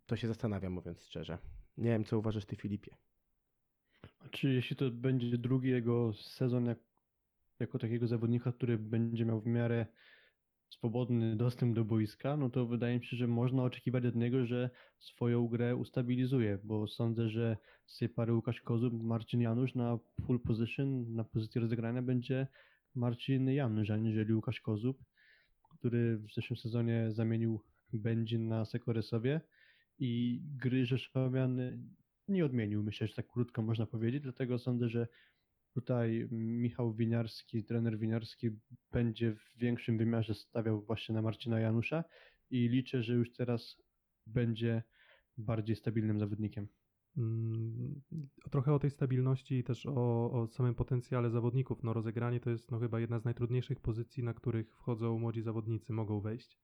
to 0.06 0.16
się 0.16 0.28
zastanawiam, 0.28 0.72
mówiąc 0.72 1.04
szczerze. 1.04 1.38
Nie 1.76 1.90
wiem, 1.90 2.04
co 2.04 2.18
uważasz 2.18 2.44
ty, 2.44 2.56
Filipie. 2.56 2.96
Czy 4.30 4.52
jeśli 4.52 4.76
to 4.76 4.90
będzie 4.90 5.38
drugi 5.38 5.68
jego 5.68 6.12
sezon 6.12 6.66
jak, 6.66 6.78
jako 7.60 7.78
takiego 7.78 8.06
zawodnika, 8.06 8.52
który 8.52 8.78
będzie 8.78 9.24
miał 9.24 9.40
w 9.40 9.46
miarę 9.46 9.86
swobodny 10.68 11.36
dostęp 11.36 11.74
do 11.74 11.84
boiska, 11.84 12.36
no 12.36 12.50
to 12.50 12.66
wydaje 12.66 12.98
mi 12.98 13.06
się, 13.06 13.16
że 13.16 13.26
można 13.26 13.62
oczekiwać 13.62 14.06
od 14.06 14.14
niego, 14.14 14.46
że 14.46 14.70
swoją 14.98 15.48
grę 15.48 15.76
ustabilizuje, 15.76 16.58
bo 16.64 16.88
sądzę, 16.88 17.28
że 17.28 17.56
z 17.86 17.98
tej 17.98 18.08
pary 18.08 18.34
Łukasz 18.34 18.60
Kozub, 18.60 19.02
Marcin 19.02 19.40
Janusz 19.40 19.74
na 19.74 19.98
full 20.26 20.40
position, 20.40 21.14
na 21.14 21.24
pozycji 21.24 21.60
rozegrania 21.60 22.02
będzie 22.02 22.46
Marcin 22.94 23.48
Janusz, 23.48 23.90
aniżeli 23.90 24.34
Łukasz 24.34 24.60
Kozub, 24.60 25.04
który 25.78 26.18
w 26.18 26.34
zeszłym 26.34 26.56
sezonie 26.56 27.12
zamienił 27.12 27.60
Będzin 27.92 28.48
na 28.48 28.64
Sekoresowie 28.64 29.40
i 29.98 30.40
gry 30.56 30.86
Rzeszowian 30.86 31.60
nie 32.28 32.44
odmienił, 32.44 32.82
myślę, 32.82 33.06
że 33.06 33.14
tak 33.14 33.28
krótko 33.28 33.62
można 33.62 33.86
powiedzieć, 33.86 34.22
dlatego 34.22 34.58
sądzę, 34.58 34.88
że 34.88 35.08
tutaj 35.74 36.28
Michał 36.30 36.94
Winiarski, 36.94 37.64
trener 37.64 37.98
Winiarski 37.98 38.50
będzie 38.92 39.34
w 39.34 39.58
większym 39.58 39.98
wymiarze 39.98 40.34
stawiał 40.34 40.82
właśnie 40.82 41.14
na 41.14 41.22
Marcina 41.22 41.60
Janusza 41.60 42.04
i 42.50 42.68
liczę, 42.68 43.02
że 43.02 43.14
już 43.14 43.32
teraz 43.32 43.76
będzie 44.26 44.82
bardziej 45.36 45.76
stabilnym 45.76 46.18
zawodnikiem. 46.18 46.68
Mm, 47.16 48.02
Trochę 48.50 48.74
o 48.74 48.78
tej 48.78 48.90
stabilności 48.90 49.54
i 49.54 49.64
też 49.64 49.86
o, 49.86 50.30
o 50.32 50.46
samym 50.46 50.74
potencjale 50.74 51.30
zawodników. 51.30 51.82
No, 51.82 51.92
rozegranie 51.92 52.40
to 52.40 52.50
jest 52.50 52.70
no, 52.70 52.78
chyba 52.78 53.00
jedna 53.00 53.18
z 53.18 53.24
najtrudniejszych 53.24 53.80
pozycji, 53.80 54.22
na 54.22 54.34
których 54.34 54.74
wchodzą 54.76 55.18
młodzi 55.18 55.42
zawodnicy, 55.42 55.92
mogą 55.92 56.20
wejść. 56.20 56.58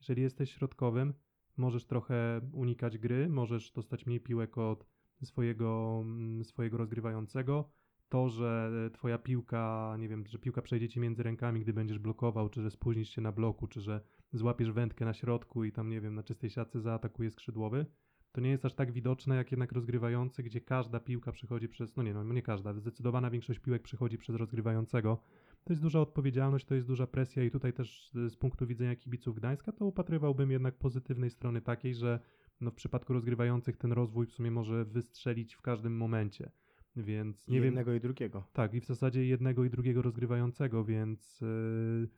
Jeżeli 0.00 0.22
jesteś 0.22 0.52
środkowym, 0.52 1.14
możesz 1.56 1.86
trochę 1.86 2.40
unikać 2.52 2.98
gry, 2.98 3.28
możesz 3.28 3.72
dostać 3.72 4.06
mniej 4.06 4.20
piłek 4.20 4.58
od 4.58 4.86
swojego, 5.22 6.00
mm, 6.04 6.44
swojego 6.44 6.76
rozgrywającego. 6.76 7.70
To, 8.14 8.28
że 8.28 8.70
twoja 8.92 9.18
piłka, 9.18 9.96
nie 9.98 10.08
wiem, 10.08 10.26
że 10.26 10.38
piłka 10.38 10.62
przejdzie 10.62 10.88
ci 10.88 11.00
między 11.00 11.22
rękami, 11.22 11.60
gdy 11.60 11.72
będziesz 11.72 11.98
blokował, 11.98 12.48
czy 12.48 12.62
że 12.62 12.70
spóźnisz 12.70 13.10
się 13.10 13.20
na 13.20 13.32
bloku, 13.32 13.66
czy 13.66 13.80
że 13.80 14.00
złapiesz 14.32 14.72
wędkę 14.72 15.04
na 15.04 15.14
środku 15.14 15.64
i 15.64 15.72
tam, 15.72 15.90
nie 15.90 16.00
wiem, 16.00 16.14
na 16.14 16.22
czystej 16.22 16.50
siatce 16.50 16.80
zaatakuje 16.80 17.30
skrzydłowy, 17.30 17.86
to 18.32 18.40
nie 18.40 18.50
jest 18.50 18.64
aż 18.64 18.74
tak 18.74 18.92
widoczne 18.92 19.36
jak 19.36 19.50
jednak 19.50 19.72
rozgrywający, 19.72 20.42
gdzie 20.42 20.60
każda 20.60 21.00
piłka 21.00 21.32
przechodzi 21.32 21.68
przez, 21.68 21.96
no 21.96 22.02
nie, 22.02 22.14
no 22.14 22.24
nie 22.24 22.42
każda, 22.42 22.72
zdecydowana 22.72 23.30
większość 23.30 23.60
piłek 23.60 23.82
przechodzi 23.82 24.18
przez 24.18 24.36
rozgrywającego. 24.36 25.18
To 25.64 25.72
jest 25.72 25.82
duża 25.82 26.00
odpowiedzialność, 26.00 26.64
to 26.64 26.74
jest 26.74 26.86
duża 26.86 27.06
presja 27.06 27.44
i 27.44 27.50
tutaj 27.50 27.72
też 27.72 28.14
y, 28.14 28.30
z 28.30 28.36
punktu 28.36 28.66
widzenia 28.66 28.96
kibiców 28.96 29.36
Gdańska 29.36 29.72
to 29.72 29.86
upatrywałbym 29.86 30.50
jednak 30.50 30.78
pozytywnej 30.78 31.30
strony 31.30 31.60
takiej, 31.60 31.94
że 31.94 32.20
no 32.60 32.70
w 32.70 32.74
przypadku 32.74 33.12
rozgrywających 33.12 33.76
ten 33.76 33.92
rozwój 33.92 34.26
w 34.26 34.32
sumie 34.32 34.50
może 34.50 34.84
wystrzelić 34.84 35.54
w 35.54 35.62
każdym 35.62 35.96
momencie. 35.96 36.50
Więc 36.96 37.48
nie 37.48 37.56
wiem, 37.56 37.64
Jednego 37.64 37.94
i 37.94 38.00
drugiego. 38.00 38.44
tak, 38.52 38.74
i 38.74 38.80
w 38.80 38.86
zasadzie 38.86 39.26
jednego 39.26 39.64
i 39.64 39.70
drugiego 39.70 40.02
rozgrywającego, 40.02 40.84
więc 40.84 41.40
yy, 41.40 42.08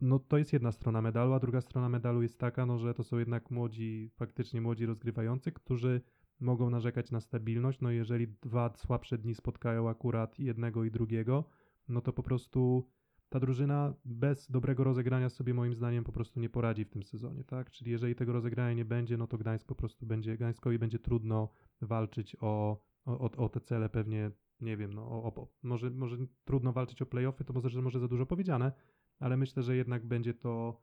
no 0.00 0.18
to 0.18 0.38
jest 0.38 0.52
jedna 0.52 0.72
strona 0.72 1.02
medalu, 1.02 1.32
a 1.32 1.40
druga 1.40 1.60
strona 1.60 1.88
medalu 1.88 2.22
jest 2.22 2.38
taka, 2.38 2.66
no, 2.66 2.78
że 2.78 2.94
to 2.94 3.04
są 3.04 3.18
jednak 3.18 3.50
młodzi, 3.50 4.10
faktycznie 4.16 4.60
młodzi 4.60 4.86
rozgrywający, 4.86 5.52
którzy 5.52 6.00
mogą 6.40 6.70
narzekać 6.70 7.10
na 7.10 7.20
stabilność. 7.20 7.80
No 7.80 7.90
jeżeli 7.90 8.28
dwa 8.28 8.72
słabsze 8.76 9.18
dni 9.18 9.34
spotkają 9.34 9.88
akurat 9.88 10.38
jednego 10.38 10.84
i 10.84 10.90
drugiego, 10.90 11.44
no 11.88 12.00
to 12.00 12.12
po 12.12 12.22
prostu 12.22 12.88
ta 13.28 13.40
drużyna 13.40 13.94
bez 14.04 14.50
dobrego 14.50 14.84
rozegrania 14.84 15.28
sobie 15.28 15.54
moim 15.54 15.74
zdaniem 15.74 16.04
po 16.04 16.12
prostu 16.12 16.40
nie 16.40 16.48
poradzi 16.48 16.84
w 16.84 16.90
tym 16.90 17.02
sezonie, 17.02 17.44
tak? 17.44 17.70
Czyli 17.70 17.90
jeżeli 17.90 18.14
tego 18.14 18.32
rozegrania 18.32 18.72
nie 18.72 18.84
będzie, 18.84 19.16
no 19.16 19.26
to 19.26 19.38
Gdańsk 19.38 19.66
po 19.66 19.74
prostu 19.74 20.06
będzie, 20.06 20.36
Gdańskowi 20.36 20.78
będzie 20.78 20.98
trudno 20.98 21.48
walczyć 21.80 22.36
o, 22.40 22.82
o, 23.08 23.30
o, 23.36 23.48
te 23.48 23.60
cele 23.60 23.88
pewnie, 23.88 24.30
nie 24.60 24.76
wiem, 24.76 24.94
no 24.94 25.02
o, 25.02 25.34
o, 25.34 25.52
może, 25.62 25.90
może 25.90 26.16
trudno 26.44 26.72
walczyć 26.72 27.02
o 27.02 27.06
playoffy, 27.06 27.44
to 27.44 27.52
może, 27.52 27.68
że 27.68 27.82
może 27.82 28.00
za 28.00 28.08
dużo 28.08 28.26
powiedziane, 28.26 28.72
ale 29.18 29.36
myślę, 29.36 29.62
że 29.62 29.76
jednak 29.76 30.06
będzie 30.06 30.34
to 30.34 30.82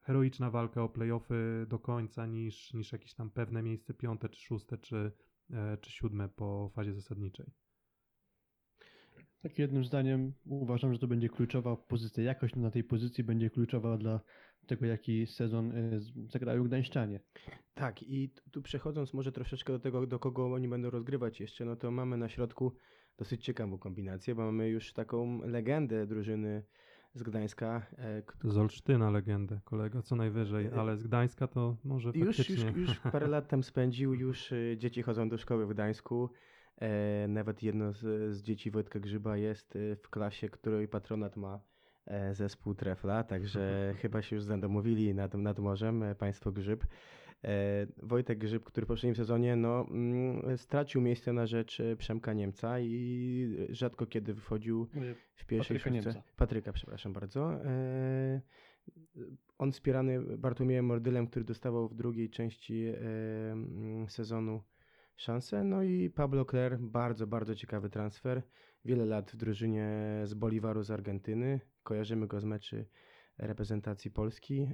heroiczna 0.00 0.50
walka 0.50 0.82
o 0.82 0.88
playoffy 0.88 1.66
do 1.68 1.78
końca 1.78 2.26
niż, 2.26 2.74
niż 2.74 2.92
jakieś 2.92 3.14
tam 3.14 3.30
pewne 3.30 3.62
miejsce 3.62 3.94
piąte, 3.94 4.28
czy 4.28 4.40
szóste, 4.40 4.78
czy, 4.78 5.12
e, 5.50 5.78
czy 5.80 5.90
siódme 5.90 6.28
po 6.28 6.70
fazie 6.74 6.94
zasadniczej. 6.94 7.46
Tak 9.42 9.58
jednym 9.58 9.84
zdaniem 9.84 10.32
uważam, 10.46 10.92
że 10.92 10.98
to 10.98 11.06
będzie 11.06 11.28
kluczowa 11.28 11.76
pozycja. 11.76 12.24
Jakość 12.24 12.56
na 12.56 12.70
tej 12.70 12.84
pozycji 12.84 13.24
będzie 13.24 13.50
kluczowa 13.50 13.98
dla 13.98 14.20
tego, 14.66 14.86
jaki 14.86 15.26
sezon 15.26 15.72
y, 15.72 16.00
zagrają 16.28 16.64
Gdańszczanie. 16.64 17.20
Tak, 17.74 18.02
i 18.02 18.30
tu 18.50 18.62
przechodząc 18.62 19.14
może 19.14 19.32
troszeczkę 19.32 19.72
do 19.72 19.78
tego, 19.78 20.06
do 20.06 20.18
kogo 20.18 20.52
oni 20.54 20.68
będą 20.68 20.90
rozgrywać 20.90 21.40
jeszcze, 21.40 21.64
no 21.64 21.76
to 21.76 21.90
mamy 21.90 22.16
na 22.16 22.28
środku 22.28 22.72
dosyć 23.16 23.44
ciekawą 23.44 23.78
kombinację, 23.78 24.34
bo 24.34 24.42
mamy 24.42 24.68
już 24.68 24.92
taką 24.92 25.40
legendę 25.46 26.06
drużyny 26.06 26.62
z 27.14 27.22
Gdańska. 27.22 27.86
E, 27.98 28.22
Z 28.44 28.56
Olsztyna 28.56 29.10
legendę, 29.10 29.60
kolega, 29.64 30.02
co 30.02 30.16
najwyżej, 30.16 30.70
ale 30.76 30.96
z 30.96 31.02
Gdańska 31.02 31.46
to 31.46 31.76
może 31.84 32.12
już, 32.14 32.36
faktycznie... 32.36 32.64
już, 32.76 32.88
już 32.88 33.00
parę 33.12 33.26
lat 33.26 33.48
tam 33.48 33.62
spędził, 33.62 34.14
już 34.14 34.52
e, 34.52 34.76
dzieci 34.76 35.02
chodzą 35.02 35.28
do 35.28 35.38
szkoły 35.38 35.66
w 35.66 35.68
Gdańsku. 35.68 36.30
E, 36.80 37.28
nawet 37.28 37.62
jedno 37.62 37.92
z, 37.92 38.34
z 38.34 38.42
dzieci 38.42 38.70
Wojtka 38.70 39.00
Grzyba 39.00 39.36
jest 39.36 39.76
e, 39.76 39.96
w 39.96 40.10
klasie, 40.10 40.48
której 40.48 40.88
patronat 40.88 41.36
ma 41.36 41.54
e, 41.54 41.60
zespół 42.32 42.74
Trefla, 42.74 43.24
także 43.24 43.94
chyba 43.98 44.22
się 44.22 44.36
już 44.36 44.44
zadomowili 44.44 45.14
nad, 45.14 45.34
nad 45.34 45.58
morzem, 45.58 46.02
e, 46.02 46.14
państwo 46.14 46.52
Grzyb. 46.52 46.84
E, 47.44 47.86
Wojtek 48.02 48.38
Grzyb, 48.38 48.64
który 48.64 48.84
w 48.84 48.88
poprzednim 48.88 49.16
sezonie 49.16 49.56
no, 49.56 49.86
mm, 49.90 50.58
stracił 50.58 51.00
miejsce 51.00 51.32
na 51.32 51.46
rzecz 51.46 51.80
e, 51.80 51.96
Przemka 51.96 52.32
Niemca 52.32 52.80
i 52.80 53.66
rzadko 53.70 54.06
kiedy 54.06 54.34
wychodził 54.34 54.88
w 55.34 55.46
pierwszej 55.46 55.76
Patryka 55.78 55.96
szóstce. 55.96 56.10
Niemca. 56.12 56.32
Patryka, 56.36 56.72
przepraszam 56.72 57.12
bardzo. 57.12 57.64
E, 57.64 58.40
on 59.58 59.72
wspierany 59.72 60.36
Bartłomiejem 60.38 60.84
Mordylem, 60.84 61.26
który 61.26 61.44
dostawał 61.44 61.88
w 61.88 61.94
drugiej 61.94 62.30
części 62.30 62.84
e, 62.86 62.96
mm, 63.52 64.08
sezonu 64.08 64.62
szansę. 65.16 65.64
No 65.64 65.82
i 65.82 66.10
Pablo 66.10 66.44
Kler, 66.44 66.78
bardzo, 66.78 67.26
bardzo 67.26 67.54
ciekawy 67.54 67.90
transfer. 67.90 68.42
Wiele 68.84 69.04
lat 69.04 69.30
w 69.30 69.36
drużynie 69.36 69.88
z 70.24 70.34
Boliwaru 70.34 70.82
z 70.82 70.90
Argentyny. 70.90 71.60
Kojarzymy 71.84 72.26
go 72.26 72.40
z 72.40 72.44
meczy 72.44 72.86
reprezentacji 73.38 74.10
Polski 74.10 74.62
e, 74.62 74.68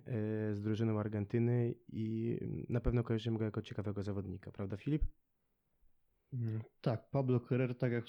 z 0.55 0.63
drużyną 0.63 1.01
Argentyny 1.01 1.75
i 1.89 2.37
na 2.69 2.81
pewno 2.81 3.05
kojarzymy 3.05 3.39
go 3.39 3.45
jako 3.45 3.63
ciekawego 3.63 4.03
zawodnika, 4.03 4.53
prawda 4.53 4.77
Filip? 4.77 5.03
Mm, 6.33 6.61
Tak, 6.81 7.11
Pablo 7.11 7.41
Carrer, 7.41 7.79
tak 7.79 7.93
jak 7.93 8.05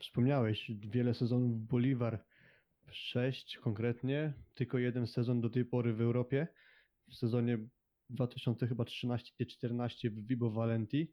wspomniałeś, 0.00 0.70
wiele 0.78 1.14
sezonów 1.14 1.56
w 1.56 1.66
Bolivar, 1.66 2.24
sześć 2.90 3.58
konkretnie, 3.58 4.34
tylko 4.54 4.78
jeden 4.78 5.06
sezon 5.06 5.40
do 5.40 5.50
tej 5.50 5.64
pory 5.64 5.94
w 5.94 6.00
Europie. 6.00 6.48
W 7.08 7.14
sezonie 7.14 7.58
2013-14 8.10 10.10
w 10.10 10.26
Vibo 10.26 10.50
Valenti. 10.50 11.12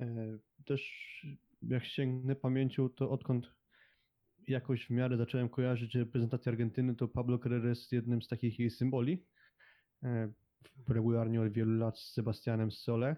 E, 0.00 0.38
Też 0.64 0.92
jak 1.62 1.84
sięgnę 1.84 2.36
pamięcią, 2.36 2.88
to 2.88 3.10
odkąd 3.10 3.52
jakoś 4.48 4.86
w 4.86 4.90
miarę 4.90 5.16
zacząłem 5.16 5.48
kojarzyć 5.48 5.94
reprezentację 5.94 6.52
Argentyny, 6.52 6.94
to 6.94 7.08
Pablo 7.08 7.38
Carrera 7.38 7.68
jest 7.68 7.92
jednym 7.92 8.22
z 8.22 8.28
takich 8.28 8.58
jej 8.58 8.70
symboli. 8.70 9.24
E, 10.02 10.32
Regularnie 10.88 11.40
od 11.40 11.52
wielu 11.52 11.78
lat 11.78 11.98
z 11.98 12.12
Sebastianem 12.12 12.72
Sole 12.72 13.16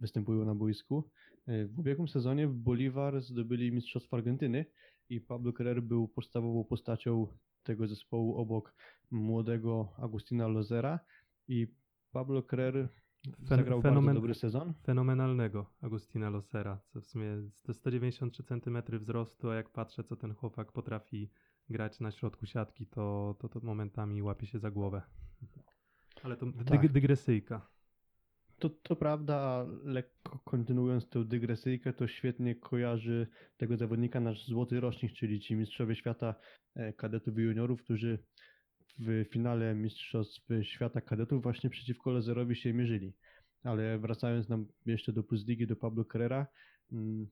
występują 0.00 0.44
na 0.44 0.54
boisku. 0.54 1.10
E, 1.46 1.66
W 1.66 1.78
ubiegłym 1.78 2.08
sezonie 2.08 2.48
w 2.48 2.54
Bolivar 2.54 3.20
zdobyli 3.20 3.72
Mistrzostwo 3.72 4.16
Argentyny 4.16 4.66
i 5.08 5.20
Pablo 5.20 5.52
Carrera 5.52 5.80
był 5.80 6.08
podstawową 6.08 6.64
postacią 6.64 7.26
tego 7.62 7.86
zespołu 7.86 8.36
obok 8.36 8.74
młodego 9.10 9.92
Agustina 9.98 10.48
Lozera 10.48 11.00
i 11.48 11.66
Pablo 12.12 12.42
Carrera 12.42 12.88
zagrał 13.38 13.80
bardzo 13.80 14.00
fenomen- 14.00 14.14
dobry 14.14 14.34
sezon. 14.34 14.74
Fenomenalnego 14.82 15.66
Agustina 15.80 16.30
Losera, 16.30 16.78
co 16.88 17.00
w 17.00 17.06
sumie 17.06 17.26
to 17.62 17.74
193 17.74 18.42
cm 18.42 18.82
wzrostu, 18.98 19.50
a 19.50 19.54
jak 19.54 19.70
patrzę, 19.70 20.04
co 20.04 20.16
ten 20.16 20.34
chłopak 20.34 20.72
potrafi 20.72 21.30
grać 21.70 22.00
na 22.00 22.10
środku 22.10 22.46
siatki, 22.46 22.86
to, 22.86 23.36
to, 23.38 23.48
to 23.48 23.60
momentami 23.62 24.22
łapie 24.22 24.46
się 24.46 24.58
za 24.58 24.70
głowę. 24.70 25.02
Ale 26.22 26.36
to 26.36 26.46
dyg- 26.46 26.64
Tak. 26.64 26.92
dygresyjka. 26.92 27.68
To, 28.58 28.70
to 28.70 28.96
prawda, 28.96 29.36
a 29.36 29.66
lekko 29.84 30.38
kontynuując 30.44 31.08
tę 31.08 31.24
dygresyjkę, 31.24 31.92
to 31.92 32.06
świetnie 32.06 32.54
kojarzy 32.54 33.26
tego 33.56 33.76
zawodnika 33.76 34.20
nasz 34.20 34.46
złoty 34.46 34.80
rocznik, 34.80 35.12
czyli 35.12 35.40
ci 35.40 35.56
mistrzowie 35.56 35.94
świata 35.96 36.34
e, 36.74 36.92
kadetów 36.92 37.38
i 37.38 37.42
juniorów, 37.42 37.82
którzy 37.82 38.18
w 38.98 39.24
finale 39.32 39.74
Mistrzostw 39.74 40.40
Świata 40.62 41.00
Kadetów 41.00 41.42
właśnie 41.42 41.70
przeciwko 41.70 42.10
Lezerowi 42.10 42.56
się 42.56 42.72
mierzyli. 42.72 43.12
Ale 43.62 43.98
wracając 43.98 44.48
nam 44.48 44.66
jeszcze 44.86 45.12
do 45.12 45.22
Plus 45.22 45.46
Ligi, 45.46 45.66
do 45.66 45.76
Pablo 45.76 46.04
Carrera, 46.04 46.46
mm, 46.92 47.26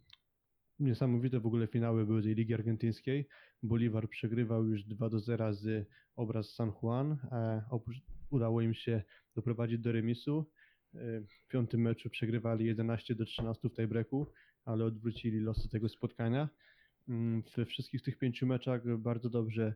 niesamowite 0.78 1.40
w 1.40 1.47
ogóle 1.47 1.66
finały 1.66 2.06
były 2.06 2.23
tej 2.23 2.35
Ligi 2.35 2.54
Argentyńskiej. 2.54 3.28
Bolivar 3.62 4.09
przegrywał 4.09 4.66
już 4.66 4.85
2 4.85 5.09
do 5.09 5.21
0 5.21 5.54
z 5.54 5.88
obraz 6.16 6.54
San 6.54 6.73
Juan. 6.83 7.18
Oprócz, 7.71 7.97
udało 8.30 8.61
im 8.62 8.75
się 8.75 9.02
doprowadzić 9.35 9.78
do 9.78 9.92
remisu. 9.92 10.50
E, 10.94 11.21
W 11.21 11.49
piątym 11.49 11.80
meczu 11.80 12.11
przegrywali 12.11 12.64
11 12.64 13.14
do 13.14 13.25
13 13.25 13.68
w 13.68 13.75
tiebreaku, 13.75 14.26
ale 14.64 14.85
odwrócili 14.85 15.40
losy 15.40 15.68
tego 15.68 15.88
spotkania. 15.88 16.49
Mm, 17.09 17.42
We 17.56 17.66
wszystkich 17.66 18.02
tych 18.02 18.18
pięciu 18.18 18.47
meczach 18.47 18.99
bardzo 18.99 19.30
dobrze 19.30 19.75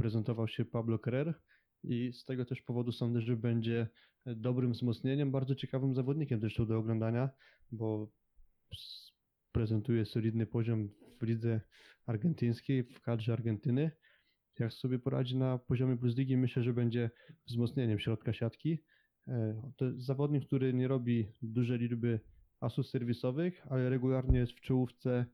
prezentował 0.00 0.48
się 0.48 0.64
Pablo 0.64 0.98
Carrer 0.98 1.34
i 1.82 2.12
z 2.12 2.24
tego 2.24 2.44
też 2.44 2.62
powodu 2.62 2.92
sądzę, 2.92 3.20
że 3.20 3.36
będzie 3.36 3.88
dobrym 4.26 4.72
wzmocnieniem, 4.72 5.30
bardzo 5.30 5.54
ciekawym 5.54 5.94
zawodnikiem 5.94 6.40
zresztą 6.40 6.66
do 6.66 6.78
oglądania, 6.78 7.30
bo 7.72 8.12
prezentuje 9.52 10.06
solidny 10.06 10.46
poziom 10.46 10.88
w 11.20 11.22
lidze 11.22 11.60
argentyńskiej, 12.06 12.84
w 12.84 13.00
kadrze 13.00 13.32
Argentyny. 13.32 13.90
Jak 14.58 14.72
sobie 14.72 14.98
poradzi 14.98 15.36
na 15.36 15.58
poziomie 15.58 15.96
Plus 15.96 16.16
Ligi, 16.16 16.36
myślę, 16.36 16.62
że 16.62 16.72
będzie 16.72 17.10
wzmocnieniem 17.46 17.98
środka 17.98 18.32
siatki. 18.32 18.78
E, 19.28 19.62
To 19.76 19.84
jest 19.84 19.98
zawodnik, 19.98 20.46
który 20.46 20.74
nie 20.74 20.88
robi 20.88 21.32
dużej 21.42 21.78
liczby 21.78 22.20
asów 22.60 22.86
serwisowych, 22.86 23.66
ale 23.70 23.90
regularnie 23.90 24.38
jest 24.38 24.52
w 24.52 24.60
czołówce, 24.60 25.26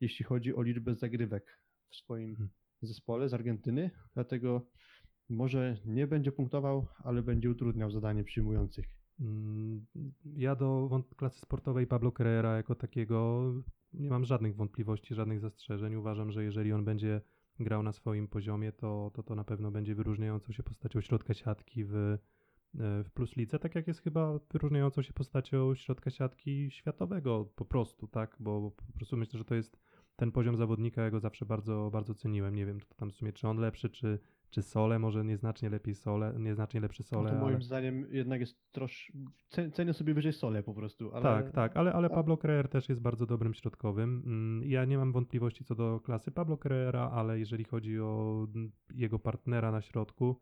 jeśli 0.00 0.24
chodzi 0.24 0.54
o 0.54 0.62
liczbę 0.62 0.94
zagrywek 0.94 1.60
w 1.90 1.96
swoim 1.96 2.30
Mhm. 2.30 2.63
Zespole 2.82 3.28
z 3.28 3.34
Argentyny, 3.34 3.90
dlatego 4.14 4.66
może 5.28 5.76
nie 5.86 6.06
będzie 6.06 6.32
punktował, 6.32 6.86
ale 6.98 7.22
będzie 7.22 7.50
utrudniał 7.50 7.90
zadanie 7.90 8.24
przyjmujących. 8.24 8.86
Mm, 9.20 9.86
Ja 10.24 10.56
do 10.56 11.02
klasy 11.16 11.40
sportowej 11.40 11.86
Pablo 11.86 12.12
Carrera 12.12 12.56
jako 12.56 12.74
takiego 12.74 13.52
nie 13.92 14.10
mam 14.10 14.24
żadnych 14.24 14.56
wątpliwości, 14.56 15.14
żadnych 15.14 15.40
zastrzeżeń. 15.40 15.94
Uważam, 15.94 16.30
że 16.32 16.44
jeżeli 16.44 16.72
on 16.72 16.84
będzie 16.84 17.20
grał 17.60 17.82
na 17.82 17.92
swoim 17.92 18.28
poziomie, 18.28 18.72
to 18.72 19.10
to, 19.14 19.22
to 19.22 19.34
na 19.34 19.44
pewno 19.44 19.70
będzie 19.70 19.94
wyróżniającą 19.94 20.52
się 20.52 20.62
postacią 20.62 21.00
środka 21.00 21.34
siatki 21.34 21.84
w, 21.84 21.94
e, 21.94 22.18
w 23.04 23.10
Plus 23.14 23.36
Lidze, 23.36 23.58
tak 23.58 23.74
jak 23.74 23.88
jest 23.88 24.00
chyba 24.00 24.38
wyróżniającą 24.52 25.02
się 25.02 25.12
postacią 25.12 25.74
środka 25.74 26.10
siatki 26.10 26.70
światowego 26.70 27.44
po 27.44 27.64
prostu, 27.64 28.08
tak? 28.08 28.36
Bo 28.40 28.70
po 28.70 28.92
prostu 28.92 29.16
myślę, 29.16 29.38
że 29.38 29.44
to 29.44 29.54
jest 29.54 29.78
ten 30.16 30.32
poziom 30.32 30.56
zawodnika, 30.56 31.02
ja 31.02 31.10
go 31.10 31.20
zawsze 31.20 31.46
bardzo, 31.46 31.90
bardzo 31.92 32.14
ceniłem. 32.14 32.54
Nie 32.54 32.66
wiem, 32.66 32.80
to 32.80 32.94
tam 32.94 33.10
w 33.10 33.14
sumie, 33.14 33.32
czy 33.32 33.48
on 33.48 33.58
lepszy, 33.58 33.90
czy, 33.90 34.18
czy 34.50 34.62
Sole, 34.62 34.98
może 34.98 35.24
nieznacznie 35.24 35.70
lepiej 35.70 35.94
Sole, 35.94 36.34
nieznacznie 36.38 36.80
lepszy 36.80 37.02
No 37.02 37.06
Sole, 37.18 37.30
to 37.30 37.36
moim 37.36 37.54
ale... 37.54 37.64
zdaniem 37.64 38.06
jednak 38.10 38.40
jest 38.40 38.72
trosz... 38.72 39.12
ce- 39.50 39.70
Cenię 39.70 39.94
sobie 39.94 40.14
wyżej 40.14 40.32
solę 40.32 40.62
po 40.62 40.74
prostu, 40.74 41.12
ale 41.14 41.22
Tak, 41.22 41.50
tak, 41.50 41.76
ale, 41.76 41.92
ale 41.92 42.10
Pablo 42.10 42.36
Creer 42.36 42.68
też 42.68 42.88
jest 42.88 43.00
bardzo 43.00 43.26
dobrym 43.26 43.54
środkowym. 43.54 44.22
Mm, 44.26 44.70
Ja 44.70 44.84
nie 44.84 44.98
mam 44.98 45.12
wątpliwości 45.12 45.64
co 45.64 45.74
do 45.74 46.00
klasy 46.00 46.30
Pablo 46.30 46.56
Creera, 46.56 47.10
ale 47.10 47.38
jeżeli 47.38 47.64
chodzi 47.64 48.00
o 48.00 48.46
mm, 48.54 48.72
jego 48.94 49.18
partnera 49.18 49.72
na 49.72 49.80
środku, 49.82 50.40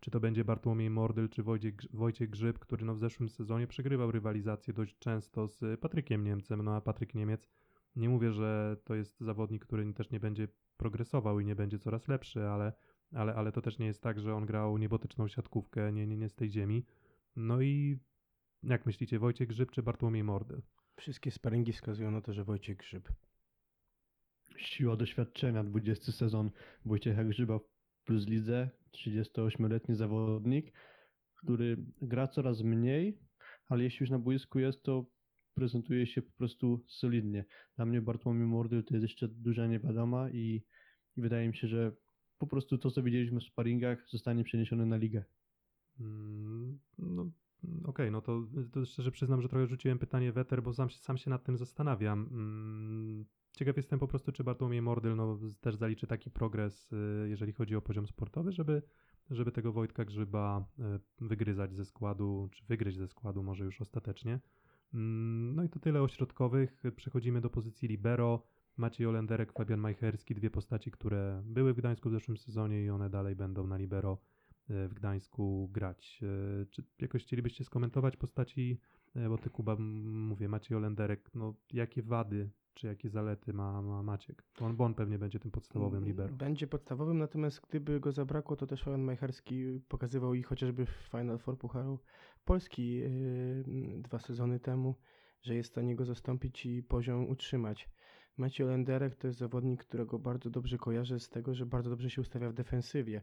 czy 0.00 0.10
to 0.10 0.20
będzie 0.20 0.44
Bartłomiej 0.44 0.90
Mordyl, 0.90 1.28
czy 1.28 1.42
Wojciech, 1.42 1.74
Wojciech 1.92 2.30
Grzyb, 2.30 2.58
który 2.58 2.84
no 2.84 2.94
w 2.94 2.98
zeszłym 2.98 3.28
sezonie 3.28 3.66
przegrywał 3.66 4.10
rywalizację 4.10 4.74
dość 4.74 4.98
często 4.98 5.48
z 5.48 5.80
Patrykiem 5.80 6.24
Niemcem, 6.24 6.62
no 6.62 6.76
a 6.76 6.80
Patryk 6.80 7.14
Niemiec, 7.14 7.48
nie 7.96 8.08
mówię, 8.08 8.32
że 8.32 8.76
to 8.84 8.94
jest 8.94 9.20
zawodnik, 9.20 9.64
który 9.64 9.94
też 9.94 10.10
nie 10.10 10.20
będzie 10.20 10.48
progresował 10.76 11.40
i 11.40 11.44
nie 11.44 11.56
będzie 11.56 11.78
coraz 11.78 12.08
lepszy, 12.08 12.46
ale, 12.46 12.72
ale, 13.12 13.34
ale 13.34 13.52
to 13.52 13.62
też 13.62 13.78
nie 13.78 13.86
jest 13.86 14.02
tak, 14.02 14.20
że 14.20 14.34
on 14.34 14.46
grał 14.46 14.78
niebotyczną 14.78 15.28
siatkówkę, 15.28 15.92
nie, 15.92 16.06
nie, 16.06 16.16
nie 16.16 16.28
z 16.28 16.34
tej 16.34 16.50
ziemi. 16.50 16.84
No 17.36 17.60
i 17.60 17.98
jak 18.62 18.86
myślicie, 18.86 19.18
Wojciech 19.18 19.48
Grzyb 19.48 19.70
czy 19.70 19.82
Bartłomiej 19.82 20.24
Mordyl? 20.24 20.62
Wszystkie 20.96 21.30
sparingi 21.30 21.72
wskazują 21.72 22.10
na 22.10 22.20
to, 22.20 22.32
że 22.32 22.44
Wojciech 22.44 22.76
Grzyb. 22.76 23.08
siła 24.56 24.96
doświadczenia, 24.96 25.64
20 25.64 26.12
sezon 26.12 26.50
Wojciecha 26.84 27.24
Grzyba 27.24 27.58
w 27.58 27.68
Plus 28.04 28.26
Lidze, 28.26 28.70
38-letni 28.92 29.94
zawodnik, 29.94 30.72
który 31.34 31.76
gra 32.02 32.28
coraz 32.28 32.62
mniej, 32.62 33.18
ale 33.68 33.84
jeśli 33.84 34.04
już 34.04 34.10
na 34.10 34.18
boisku 34.18 34.58
jest, 34.58 34.82
to 34.82 35.06
prezentuje 35.58 36.06
się 36.06 36.22
po 36.22 36.32
prostu 36.32 36.84
solidnie. 36.86 37.44
Dla 37.76 37.86
mnie 37.86 38.02
Bartłomiej 38.02 38.46
Mordyl 38.46 38.84
to 38.84 38.94
jest 38.94 39.02
jeszcze 39.02 39.28
duża 39.28 39.66
niewiadoma 39.66 40.30
i, 40.30 40.62
i 41.16 41.20
wydaje 41.22 41.48
mi 41.48 41.56
się, 41.56 41.68
że 41.68 41.92
po 42.38 42.46
prostu 42.46 42.78
to, 42.78 42.90
co 42.90 43.02
widzieliśmy 43.02 43.40
w 43.40 43.44
sparingach, 43.44 44.08
zostanie 44.10 44.44
przeniesione 44.44 44.86
na 44.86 44.96
ligę. 44.96 45.24
Mm, 46.00 46.78
No, 46.98 47.30
okej, 47.84 48.10
no 48.10 48.20
to, 48.20 48.46
to 48.72 48.84
szczerze 48.84 49.10
przyznam, 49.10 49.42
że 49.42 49.48
trochę 49.48 49.66
rzuciłem 49.66 49.98
pytanie 49.98 50.32
weter, 50.32 50.62
bo 50.62 50.74
sam, 50.74 50.90
sam 50.90 51.18
się 51.18 51.30
nad 51.30 51.44
tym 51.44 51.56
zastanawiam. 51.56 52.28
Mm, 52.32 53.24
Ciekaw 53.58 53.76
jestem 53.76 53.98
po 53.98 54.08
prostu, 54.08 54.32
czy 54.32 54.44
Bartłomiej 54.44 54.82
Mordyl 54.82 55.16
no, 55.16 55.38
też 55.60 55.76
zaliczy 55.76 56.06
taki 56.06 56.30
progres, 56.30 56.92
y, 56.92 57.28
jeżeli 57.28 57.52
chodzi 57.52 57.76
o 57.76 57.82
poziom 57.82 58.06
sportowy, 58.06 58.52
żeby, 58.52 58.82
żeby 59.30 59.52
tego 59.52 59.72
Wojtka 59.72 60.04
Grzyba 60.04 60.64
y, 60.78 61.26
wygryzać 61.26 61.74
ze 61.74 61.84
składu, 61.84 62.48
czy 62.52 62.64
wygryźć 62.64 62.98
ze 62.98 63.08
składu 63.08 63.42
może 63.42 63.64
już 63.64 63.80
ostatecznie. 63.80 64.40
Mm, 64.94 65.54
No 65.54 65.64
i 65.64 65.68
to 65.68 65.78
tyle 65.78 66.02
o 66.02 66.08
środkowych. 66.08 66.82
Przechodzimy 66.96 67.40
do 67.40 67.50
pozycji 67.50 67.88
libero. 67.88 68.42
Maciej 68.76 69.06
Olenderek, 69.06 69.52
Fabian 69.52 69.80
Majcherski, 69.80 70.34
dwie 70.34 70.50
postaci, 70.50 70.90
które 70.90 71.42
były 71.44 71.74
w 71.74 71.76
Gdańsku 71.76 72.08
w 72.08 72.12
zeszłym 72.12 72.36
sezonie 72.36 72.84
i 72.84 72.90
one 72.90 73.10
dalej 73.10 73.36
będą 73.36 73.66
na 73.66 73.76
libero 73.76 74.18
e, 74.70 74.88
w 74.88 74.94
Gdańsku 74.94 75.68
grać. 75.72 76.20
E, 76.62 76.66
Czy 76.66 76.84
jakoś 76.98 77.22
chcielibyście 77.22 77.64
skomentować 77.64 78.16
postaci, 78.16 78.80
e, 79.14 79.28
bo 79.28 79.38
ty 79.38 79.50
Kuba, 79.50 79.76
mówię, 79.78 80.48
Maciej 80.48 80.76
Olenderek, 80.76 81.30
no 81.34 81.54
jakie 81.72 82.02
wady, 82.02 82.50
czy 82.78 82.86
jakie 82.86 83.08
zalety 83.08 83.52
ma, 83.52 83.82
ma 83.82 84.02
Maciek? 84.02 84.42
On, 84.60 84.76
bo 84.76 84.84
on 84.84 84.94
pewnie 84.94 85.18
będzie 85.18 85.38
tym 85.38 85.50
podstawowym 85.50 86.04
libero. 86.04 86.34
Będzie 86.34 86.66
podstawowym, 86.66 87.18
natomiast 87.18 87.60
gdyby 87.68 88.00
go 88.00 88.12
zabrakło, 88.12 88.56
to 88.56 88.66
też 88.66 88.82
Fabian 88.82 89.02
Majcherski 89.02 89.80
pokazywał 89.88 90.34
i 90.34 90.42
chociażby 90.42 90.86
w 90.86 91.08
Final 91.10 91.38
Four 91.38 91.58
Pucharu 91.58 91.98
Polski 92.44 92.94
yy, 92.94 93.64
dwa 93.98 94.18
sezony 94.18 94.60
temu, 94.60 94.94
że 95.42 95.54
jest 95.54 95.70
w 95.70 95.72
stanie 95.72 95.96
go 95.96 96.04
zastąpić 96.04 96.66
i 96.66 96.82
poziom 96.82 97.28
utrzymać. 97.28 97.88
Maciej 98.36 98.66
Olenderek 98.66 99.16
to 99.16 99.26
jest 99.26 99.38
zawodnik, 99.38 99.84
którego 99.84 100.18
bardzo 100.18 100.50
dobrze 100.50 100.78
kojarzę 100.78 101.20
z 101.20 101.28
tego, 101.28 101.54
że 101.54 101.66
bardzo 101.66 101.90
dobrze 101.90 102.10
się 102.10 102.20
ustawia 102.20 102.50
w 102.50 102.54
defensywie. 102.54 103.22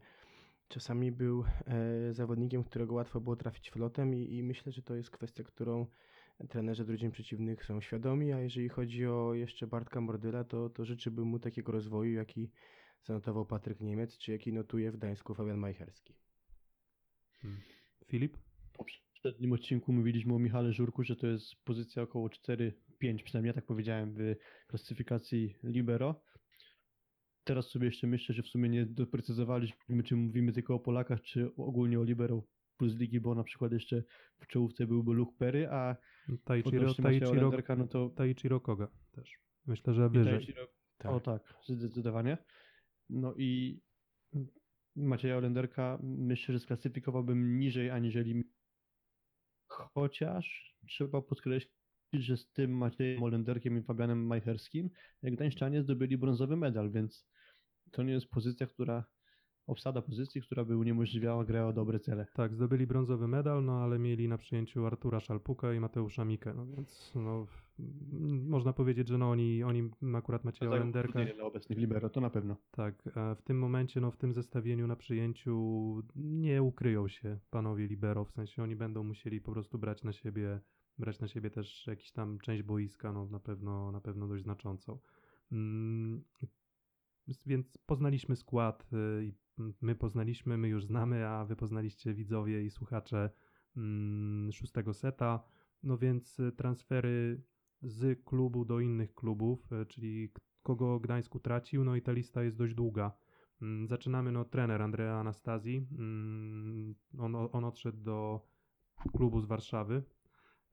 Czasami 0.67 1.11
był 1.11 1.43
e, 1.65 2.13
zawodnikiem, 2.13 2.63
którego 2.63 2.95
łatwo 2.95 3.21
było 3.21 3.35
trafić 3.35 3.69
flotem 3.69 4.15
i, 4.15 4.35
i 4.35 4.43
myślę, 4.43 4.71
że 4.71 4.81
to 4.81 4.95
jest 4.95 5.09
kwestia, 5.09 5.43
którą 5.43 5.85
trenerzy 6.50 6.86
drużyn 6.86 7.12
przeciwnych 7.12 7.65
są 7.65 7.82
świadomi, 7.82 8.34
a 8.34 8.39
jeżeli 8.39 8.69
chodzi 8.69 9.06
o 9.06 9.34
jeszcze 9.34 9.67
Bartka 9.67 10.02
Mordyla, 10.02 10.43
to, 10.43 10.69
to 10.69 10.86
życzyłbym 10.86 11.28
mu 11.28 11.39
takiego 11.39 11.71
rozwoju, 11.71 12.13
jaki 12.13 12.52
zanotował 13.04 13.45
Patryk 13.45 13.82
Niemiec, 13.82 14.17
czy 14.17 14.32
jaki 14.32 14.54
notuje 14.54 14.91
w 14.91 14.98
Gdańsku 14.98 15.36
Fabian 15.36 15.58
Majcherski. 15.58 16.13
Filip? 18.08 18.38
W 18.38 18.78
poprzednim 18.78 19.54
odcinku 19.54 19.93
mówiliśmy 19.93 20.34
o 20.34 20.39
Michale 20.39 20.74
Żurku, 20.74 21.04
że 21.04 21.15
to 21.15 21.28
jest 21.28 21.56
pozycja 21.63 22.04
około 22.04 22.28
4-5, 22.28 22.71
przynajmniej 23.24 23.50
ja 23.50 23.54
tak 23.54 23.65
powiedziałem 23.65 24.13
w 24.13 24.36
klasyfikacji 24.67 25.56
Libero. 25.63 26.21
Teraz 27.43 27.69
sobie 27.69 27.86
jeszcze 27.86 28.08
myślę, 28.08 28.36
że 28.36 28.43
w 28.43 28.48
sumie 28.48 28.69
nie 28.69 28.86
doprecyzowaliśmy, 28.86 30.04
czy 30.04 30.15
mówimy 30.15 30.54
tylko 30.54 30.76
o 30.76 30.80
Polakach, 30.80 31.21
czy 31.21 31.56
ogólnie 31.56 32.00
o 32.00 32.04
Libero 32.04 32.43
plus 32.77 32.95
ligi, 32.95 33.19
bo 33.19 33.35
na 33.35 33.43
przykład 33.43 33.71
jeszcze 33.71 34.03
w 34.39 34.47
czołówce 34.47 34.88
byłby 34.88 35.13
Luke 35.13 35.38
Perry, 35.38 35.67
a 35.67 35.95
Taichiro, 36.43 36.93
Taichiro, 36.93 37.51
no 37.77 37.88
to 37.88 38.09
Taichiro 38.09 38.59
Koga 38.59 38.88
też. 39.11 39.39
Myślę, 39.65 39.93
że 39.93 40.09
wyżej. 40.09 40.33
Taichiro 40.33 40.67
Tak. 40.97 41.11
O 41.11 41.19
tak, 41.19 41.53
zdecydowanie. 41.69 42.38
No 43.09 43.33
i 43.38 43.81
Macieja 44.95 45.38
Olenderka 45.38 45.99
myślę, 46.03 46.53
że 46.53 46.59
sklasyfikowałbym 46.59 47.59
niżej 47.59 47.89
aniżeli 47.89 48.43
chociaż 49.67 50.75
trzeba 50.88 51.21
podkreślić, 51.21 51.73
że 52.13 52.38
z 52.38 52.51
tym 52.51 52.77
Maciejem 52.77 53.23
Olenderkiem 53.23 53.77
i 53.77 53.83
Fabianem 53.83 54.25
Majcherskim 54.25 54.89
Gdańszczanie 55.23 55.83
zdobyli 55.83 56.17
brązowy 56.17 56.57
medal, 56.57 56.91
więc 56.91 57.27
to 57.91 58.03
nie 58.03 58.13
jest 58.13 58.27
pozycja, 58.27 58.67
która 58.67 59.05
obsada 59.67 60.01
pozycji, 60.01 60.41
która 60.41 60.65
by 60.65 60.78
uniemożliwiała 60.78 61.45
grę 61.45 61.65
o 61.65 61.73
dobre 61.73 61.99
cele. 61.99 62.25
Tak, 62.34 62.54
zdobyli 62.54 62.88
brązowy 62.88 63.28
medal, 63.28 63.65
no 63.65 63.80
ale 63.84 63.99
mieli 63.99 64.28
na 64.28 64.38
przyjęciu 64.38 64.86
Artura 64.86 65.19
Szalpuka 65.19 65.73
i 65.73 65.80
Mateusza 65.80 66.25
Mikę, 66.25 66.54
no 66.54 66.65
więc 66.65 67.12
no, 67.15 67.47
można 68.30 68.73
powiedzieć, 68.73 69.08
że 69.08 69.17
no 69.17 69.30
oni, 69.30 69.63
oni 69.63 69.89
akurat 70.15 70.41
Olenderka, 70.62 71.10
utrudnienie 71.10 71.34
dla 71.34 71.43
obecnych 71.43 71.78
libero, 71.80 72.10
to 72.10 72.21
na 72.21 72.30
pewno. 72.30 72.56
tak, 72.71 73.17
a 73.17 73.36
w 73.36 73.41
tym 73.41 73.60
momencie, 73.60 74.01
no 74.01 74.12
w 74.12 74.17
tym 74.17 74.34
zestawieniu 74.34 74.88
na 74.88 74.95
przyjęciu 74.95 75.56
nie 76.15 76.63
ukryją 76.63 77.08
się 77.08 77.39
panowie 77.49 77.88
libero, 77.88 78.25
w 78.25 78.32
sensie 78.32 78.63
oni 78.63 78.75
będą 78.75 79.04
musieli 79.04 79.41
po 79.41 79.51
prostu 79.51 79.78
brać 79.78 80.04
na 80.04 80.13
siebie, 80.13 80.60
brać 80.97 81.19
na 81.19 81.28
siebie 81.28 81.49
też 81.49 81.88
jakiś 81.88 82.12
tam 82.12 82.39
część 82.39 82.63
boiska, 82.63 83.13
no 83.13 83.25
na 83.25 83.39
pewno, 83.39 83.91
na 83.91 84.01
pewno 84.01 84.28
dość 84.28 84.43
znaczącą. 84.43 84.99
Mm, 85.51 86.23
Więc 87.45 87.78
poznaliśmy 87.86 88.36
skład 88.36 88.88
y, 88.93 89.25
i 89.25 89.34
my 89.81 89.95
poznaliśmy, 89.95 90.57
my 90.57 90.69
już 90.69 90.85
znamy, 90.85 91.27
a 91.27 91.45
wy 91.45 91.55
poznaliście 91.55 92.13
widzowie 92.13 92.63
i 92.63 92.69
słuchacze 92.69 93.29
mm, 93.77 94.51
szóstego 94.51 94.93
seta. 94.93 95.43
No 95.83 95.97
więc 95.97 96.39
y, 96.39 96.51
transfery 96.51 97.41
z 97.81 98.23
klubu 98.23 98.65
do 98.65 98.79
innych 98.79 99.13
klubów, 99.15 99.71
y, 99.71 99.85
czyli 99.85 100.31
kogo 100.63 100.99
Gdańsku 100.99 101.39
tracił, 101.39 101.83
no 101.83 101.95
i 101.95 102.01
ta 102.01 102.11
lista 102.11 102.43
jest 102.43 102.57
dość 102.57 102.73
długa. 102.73 103.11
Mm, 103.61 103.87
Zaczynamy, 103.87 104.31
no 104.31 104.45
trener 104.45 104.81
Andrea 104.81 105.19
Anastazji. 105.19 105.87
Mm, 105.91 106.95
On, 107.17 107.35
on 107.35 107.63
odszedł 107.63 107.97
do 107.97 108.47
klubu 109.13 109.41
z 109.41 109.45
Warszawy. 109.45 110.03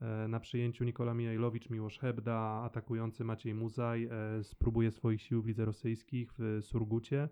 E, 0.00 0.28
Na 0.28 0.40
przyjęciu 0.40 0.84
Nikola 0.84 1.14
Mijajlowicz, 1.14 1.70
Miłosz 1.70 1.98
Hebda, 1.98 2.38
atakujący 2.64 3.24
Maciej 3.24 3.54
Muzaj 3.54 4.08
e, 4.10 4.44
spróbuje 4.44 4.90
swoich 4.90 5.22
sił 5.22 5.42
w 5.42 5.46
lidze 5.46 5.64
rosyjskich 5.64 6.32
w 6.38 6.58
Surgucie. 6.62 7.28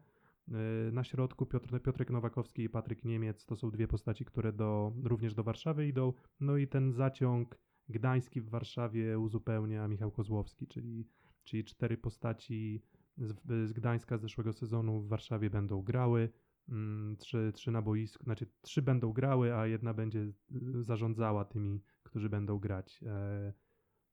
E, 0.50 0.92
Na 0.92 1.04
środku 1.04 1.46
Piotr, 1.46 1.82
Piotrek 1.82 2.10
Nowakowski 2.10 2.62
i 2.62 2.68
Patryk 2.68 3.04
Niemiec 3.04 3.46
to 3.46 3.56
są 3.56 3.70
dwie 3.70 3.88
postaci, 3.88 4.24
które 4.24 4.52
do, 4.52 4.92
również 5.04 5.34
do 5.34 5.44
Warszawy 5.44 5.88
idą. 5.88 6.12
No 6.40 6.56
i 6.56 6.68
ten 6.68 6.92
zaciąg 6.92 7.58
gdański 7.88 8.40
w 8.40 8.48
Warszawie 8.48 9.18
uzupełnia 9.18 9.88
Michał 9.88 10.10
Kozłowski, 10.10 10.66
czyli, 10.66 11.08
czyli 11.44 11.64
cztery 11.64 11.96
postaci 11.96 12.82
z, 13.16 13.34
z 13.68 13.72
Gdańska 13.72 14.18
z 14.18 14.20
zeszłego 14.20 14.52
sezonu 14.52 15.00
w 15.00 15.08
Warszawie 15.08 15.50
będą 15.50 15.82
grały. 15.82 16.28
Mm, 16.68 17.16
Trzy, 17.16 17.52
trzy 17.54 17.70
na 17.70 17.82
boisku, 17.82 18.24
znaczy 18.24 18.46
trzy 18.60 18.82
będą 18.82 19.12
grały, 19.12 19.54
a 19.54 19.66
jedna 19.66 19.94
będzie 19.94 20.32
zarządzała 20.80 21.44
tymi, 21.44 21.80
którzy 22.02 22.28
będą 22.28 22.58
grać. 22.58 23.00
E, 23.06 23.52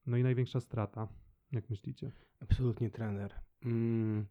No 0.05 0.17
i 0.17 0.23
największa 0.23 0.59
strata, 0.59 1.07
jak 1.51 1.69
myślicie? 1.69 2.11
Absolutnie 2.39 2.89
trener. 2.89 3.33
Mm, 3.65 4.25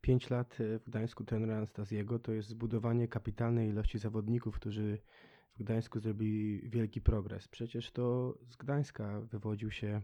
Pięć 0.00 0.30
lat 0.30 0.60
e, 0.60 0.78
w 0.78 0.84
Gdańsku 0.84 1.24
trenera 1.24 1.56
Anastazjego 1.56 2.18
to 2.18 2.32
jest 2.32 2.48
zbudowanie 2.48 3.08
kapitalnej 3.08 3.68
ilości 3.68 3.98
zawodników, 3.98 4.54
którzy 4.54 4.98
w 5.56 5.58
Gdańsku 5.58 6.00
zrobili 6.00 6.68
wielki 6.68 7.00
progres. 7.00 7.48
Przecież 7.48 7.90
to 7.90 8.34
z 8.48 8.56
Gdańska 8.56 9.20
wywodził 9.20 9.70
się, 9.70 10.02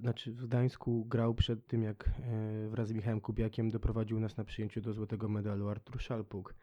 znaczy 0.00 0.32
w 0.32 0.46
Gdańsku 0.46 1.04
grał 1.04 1.34
przed 1.34 1.66
tym, 1.66 1.82
jak 1.82 2.08
e, 2.08 2.68
wraz 2.68 2.88
z 2.88 2.92
Michałem 2.92 3.20
Kubiakiem 3.20 3.70
doprowadził 3.70 4.20
nas 4.20 4.36
na 4.36 4.44
przyjęciu 4.44 4.80
do 4.80 4.92
złotego 4.92 5.28
medalu 5.28 5.68
Artur 5.68 6.00
Szalpuk. 6.00 6.54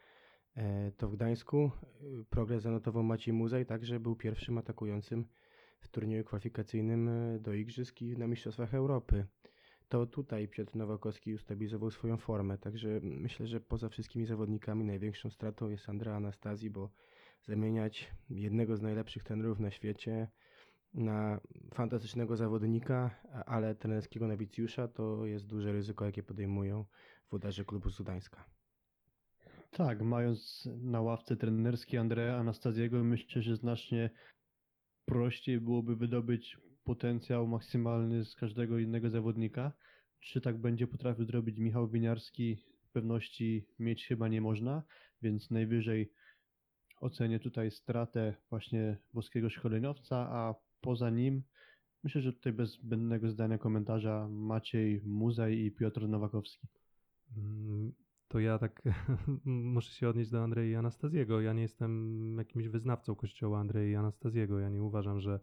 E, 0.56 0.92
To 0.92 1.10
w 1.10 1.16
Gdańsku 1.16 1.72
progres 2.30 2.64
zanotował 2.64 3.04
Maciej 3.04 3.34
Muzaj, 3.34 3.66
także 3.66 4.00
był 4.00 4.16
pierwszym 4.16 4.58
atakującym 4.58 5.26
w 5.80 5.88
turnieju 5.88 6.24
kwalifikacyjnym 6.24 7.10
do 7.40 7.54
Igrzysk 7.54 8.02
i 8.02 8.18
na 8.18 8.28
Mistrzostwach 8.28 8.74
Europy. 8.74 9.26
To 9.90 10.06
tutaj 10.06 10.48
Piotr 10.48 10.76
Nowakowski 10.76 11.34
ustabilizował 11.34 11.92
swoją 11.92 12.18
formę, 12.18 12.58
także 12.58 13.00
myślę, 13.04 13.48
że 13.48 13.62
poza 13.62 13.90
wszystkimi 13.90 14.26
zawodnikami 14.26 14.86
największą 14.86 15.30
stratą 15.30 15.70
jest 15.70 15.90
Andrea 15.90 16.16
Anastazji, 16.16 16.70
bo 16.70 16.90
zamieniać 17.44 18.12
jednego 18.30 18.78
z 18.78 18.82
najlepszych 18.82 19.24
trenerów 19.24 19.60
na 19.60 19.72
świecie 19.72 20.28
na 20.94 21.40
fantastycznego 21.74 22.38
zawodnika, 22.38 23.16
ale 23.46 23.76
trenerskiego 23.76 24.28
nowicjusza 24.28 24.88
to 24.88 25.26
jest 25.26 25.46
duże 25.46 25.72
ryzyko, 25.72 26.06
jakie 26.06 26.24
podejmują 26.24 26.86
włodarze 27.30 27.66
klubu 27.66 27.90
z 27.90 28.02
Gdańska. 28.02 28.46
Tak, 29.72 30.02
mając 30.02 30.70
na 30.82 31.02
ławce 31.02 31.36
trenerskiej 31.36 32.00
Andrea 32.00 32.38
Anastazjego, 32.38 33.04
myślę, 33.04 33.42
że 33.42 33.56
znacznie 33.56 34.10
prościej 35.06 35.62
byłoby 35.62 35.96
wydobyć 35.96 36.58
potencjał 36.88 37.48
maksymalny 37.48 38.26
z 38.26 38.36
każdego 38.36 38.80
innego 38.80 39.10
zawodnika. 39.10 39.72
Czy 40.20 40.42
tak 40.42 40.58
będzie 40.58 40.88
potrafił 40.88 41.26
zrobić 41.26 41.58
Michał 41.58 41.88
Winiarski, 41.88 42.58
pewności 42.94 43.66
mieć 43.80 44.08
chyba 44.08 44.28
nie 44.28 44.42
można, 44.42 44.84
więc 45.22 45.52
najwyżej 45.52 46.12
ocenię 47.02 47.40
tutaj 47.40 47.72
stratę 47.72 48.36
właśnie 48.50 48.98
włoskiego 49.14 49.50
szkoleniowca, 49.50 50.18
a 50.18 50.56
poza 50.82 51.10
nim 51.10 51.44
myślę, 52.04 52.22
że 52.22 52.34
tutaj 52.34 52.54
bez 52.54 52.72
zbędnego 52.72 53.30
zdania 53.30 53.58
komentarza 53.58 54.28
Maciej 54.30 55.02
Muzaj 55.06 55.58
i 55.58 55.72
Piotr 55.72 56.08
Nowakowski. 56.08 56.68
Mm, 57.38 57.92
To 58.28 58.40
ja 58.40 58.60
tak 58.60 58.82
muszę 59.46 59.94
się 59.94 60.10
odnieść 60.10 60.30
do 60.30 60.44
Andrei 60.44 60.76
Anastazjego. 60.76 61.42
Ja 61.42 61.54
nie 61.54 61.62
jestem 61.62 62.36
jakimś 62.38 62.68
wyznawcą 62.68 63.16
kościoła 63.16 63.60
Andrei 63.60 63.96
Anastazjego. 63.96 64.60
Ja 64.60 64.70
nie 64.70 64.84
uważam, 64.84 65.20
że, 65.20 65.40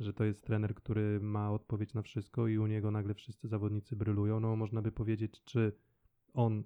że 0.00 0.12
to 0.12 0.24
jest 0.24 0.44
trener, 0.44 0.74
który 0.74 1.20
ma 1.20 1.52
odpowiedź 1.52 1.94
na 1.94 2.02
wszystko 2.02 2.48
i 2.48 2.58
u 2.58 2.66
niego 2.66 2.90
nagle 2.90 3.14
wszyscy 3.14 3.48
zawodnicy 3.48 3.96
brylują. 3.96 4.40
No 4.40 4.56
można 4.56 4.82
by 4.82 4.92
powiedzieć, 4.92 5.44
czy 5.44 5.72
on 6.34 6.64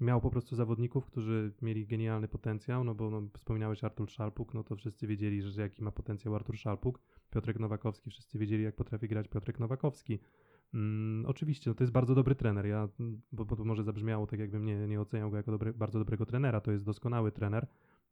miał 0.00 0.20
po 0.20 0.30
prostu 0.30 0.56
zawodników, 0.56 1.06
którzy 1.06 1.52
mieli 1.62 1.86
genialny 1.86 2.28
potencjał, 2.28 2.84
no 2.84 2.94
bo 2.94 3.10
no, 3.10 3.22
wspomniałeś 3.34 3.84
Artur 3.84 4.10
Szalpuk, 4.10 4.54
no 4.54 4.64
to 4.64 4.76
wszyscy 4.76 5.06
wiedzieli, 5.06 5.42
że 5.42 5.62
jaki 5.62 5.82
ma 5.82 5.92
potencjał 5.92 6.34
Artur 6.34 6.56
Szalpuk. 6.56 7.00
Piotrek 7.30 7.58
Nowakowski, 7.58 8.10
wszyscy 8.10 8.38
wiedzieli, 8.38 8.64
jak 8.64 8.76
potrafi 8.76 9.08
grać 9.08 9.28
Piotrek 9.28 9.58
Nowakowski. 9.58 10.18
Mm, 10.74 11.26
oczywiście, 11.26 11.70
no 11.70 11.74
to 11.74 11.84
jest 11.84 11.92
bardzo 11.92 12.14
dobry 12.14 12.34
trener. 12.34 12.66
Ja, 12.66 12.88
bo, 13.32 13.44
bo 13.44 13.56
to 13.56 13.64
może 13.64 13.84
zabrzmiało 13.84 14.26
tak, 14.26 14.40
jakbym 14.40 14.64
nie, 14.64 14.88
nie 14.88 15.00
oceniał 15.00 15.30
go 15.30 15.36
jako 15.36 15.50
dobry, 15.50 15.72
bardzo 15.72 15.98
dobrego 15.98 16.26
trenera. 16.26 16.60
To 16.60 16.72
jest 16.72 16.84
doskonały 16.84 17.32
trener, 17.32 17.66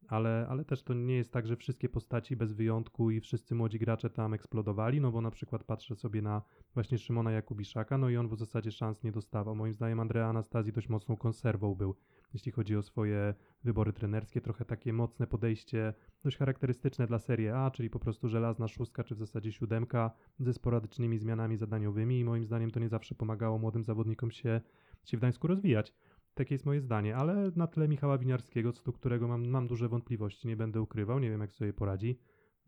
ale, 0.09 0.47
ale 0.49 0.65
też 0.65 0.83
to 0.83 0.95
nie 0.95 1.17
jest 1.17 1.33
tak, 1.33 1.47
że 1.47 1.57
wszystkie 1.57 1.89
postaci 1.89 2.37
bez 2.37 2.53
wyjątku 2.53 3.11
i 3.11 3.21
wszyscy 3.21 3.55
młodzi 3.55 3.79
gracze 3.79 4.11
tam 4.11 4.35
eksplodowali, 4.35 5.01
no 5.01 5.13
bo 5.13 5.21
na 5.21 5.31
przykład 5.31 5.65
patrzę 5.65 5.97
sobie 5.97 6.23
na 6.23 6.43
właśnie 6.75 6.99
Szymona 6.99 7.31
Jakubiszaka, 7.31 7.99
no 7.99 8.09
i 8.09 8.17
on 8.17 8.29
w 8.29 8.39
zasadzie 8.39 8.73
szans 8.73 9.03
nie 9.03 9.13
dostawał. 9.13 9.57
Moim 9.57 9.75
zdaniem 9.75 10.01
Andrea 10.01 10.29
Anastazji 10.29 10.73
dość 10.73 10.89
mocną 10.89 11.17
konserwą 11.17 11.75
był, 11.75 11.95
jeśli 12.35 12.53
chodzi 12.53 12.77
o 12.77 12.83
swoje 12.83 13.35
wybory 13.65 13.93
trenerskie. 13.93 14.41
Trochę 14.41 14.65
takie 14.65 14.93
mocne 14.93 15.27
podejście, 15.27 15.95
dość 16.25 16.37
charakterystyczne 16.37 17.07
dla 17.07 17.19
Serie 17.19 17.57
A, 17.57 17.71
czyli 17.71 17.91
po 17.91 17.99
prostu 17.99 18.29
żelazna 18.29 18.69
szóstka, 18.69 19.05
czy 19.05 19.15
w 19.15 19.19
zasadzie 19.19 19.53
siódemka 19.53 20.11
ze 20.39 20.53
sporadycznymi 20.53 21.19
zmianami 21.19 21.57
zadaniowymi 21.57 22.21
i 22.21 22.25
moim 22.25 22.45
zdaniem 22.45 22.71
to 22.71 22.81
nie 22.81 22.89
zawsze 22.89 23.15
pomagało 23.15 23.59
młodym 23.59 23.85
zawodnikom 23.85 24.31
się, 24.31 24.61
się 25.05 25.17
w 25.17 25.21
Gdańsku 25.21 25.47
rozwijać. 25.47 25.95
Takie 26.39 26.55
jest 26.55 26.67
moje 26.67 26.81
zdanie, 26.81 27.17
ale 27.17 27.51
na 27.57 27.67
tle 27.67 27.89
Michała 27.89 28.19
Winiarskiego, 28.19 28.73
co 28.73 28.83
do 28.83 28.93
którego 28.93 29.29
mam, 29.29 29.49
mam 29.49 29.67
duże 29.67 29.89
wątpliwości, 29.89 30.49
nie 30.49 30.57
będę 30.57 30.81
ukrywał, 30.81 31.19
nie 31.19 31.31
wiem 31.31 31.41
jak 31.41 31.53
sobie 31.53 31.73
poradzi 31.73 32.19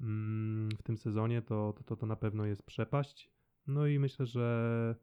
mm, 0.00 0.68
w 0.78 0.83
tym 0.83 0.96
sezonie, 0.96 1.42
to, 1.42 1.74
to, 1.87 1.96
to, 1.96 2.06
na 2.06 2.16
pewno 2.16 2.46
jest 2.46 2.62
przepaść. 2.62 3.30
No 3.66 3.87
i 3.87 3.98
myślę, 3.98 4.26
że 4.26 4.96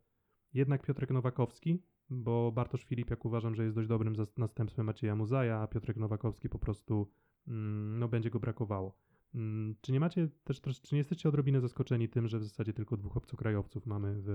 jednak 0.53 0.85
Piotrek 0.85 1.09
Nowakowski, 1.09 1.83
bo 2.09 2.51
Bartosz 2.51 2.83
Filipiak 2.83 3.25
uważam, 3.25 3.55
że 3.55 3.63
jest 3.63 3.75
dość 3.75 3.87
dobrym 3.87 4.15
następstwem 4.37 4.85
Macieja 4.85 5.15
Muzaja, 5.15 5.59
a 5.59 5.67
Piotrek 5.67 5.97
Nowakowski 5.97 6.49
po 6.49 6.59
prostu 6.59 7.11
mm, 7.47 7.99
no, 7.99 8.07
będzie 8.07 8.29
go 8.29 8.39
brakowało. 8.39 8.97
Mm, 9.35 9.75
Czy 9.81 9.91
nie 9.91 9.99
macie 9.99 10.29
też, 10.43 10.61
czy 10.61 10.95
nie 10.95 10.99
jesteście 10.99 11.29
odrobinę 11.29 11.61
zaskoczeni 11.61 12.09
tym, 12.09 12.27
że 12.27 12.39
w 12.39 12.43
zasadzie 12.43 12.73
tylko 12.73 12.97
dwóch 12.97 13.17
obcokrajowców 13.17 13.85
mamy 13.85 14.15
w, 14.17 14.27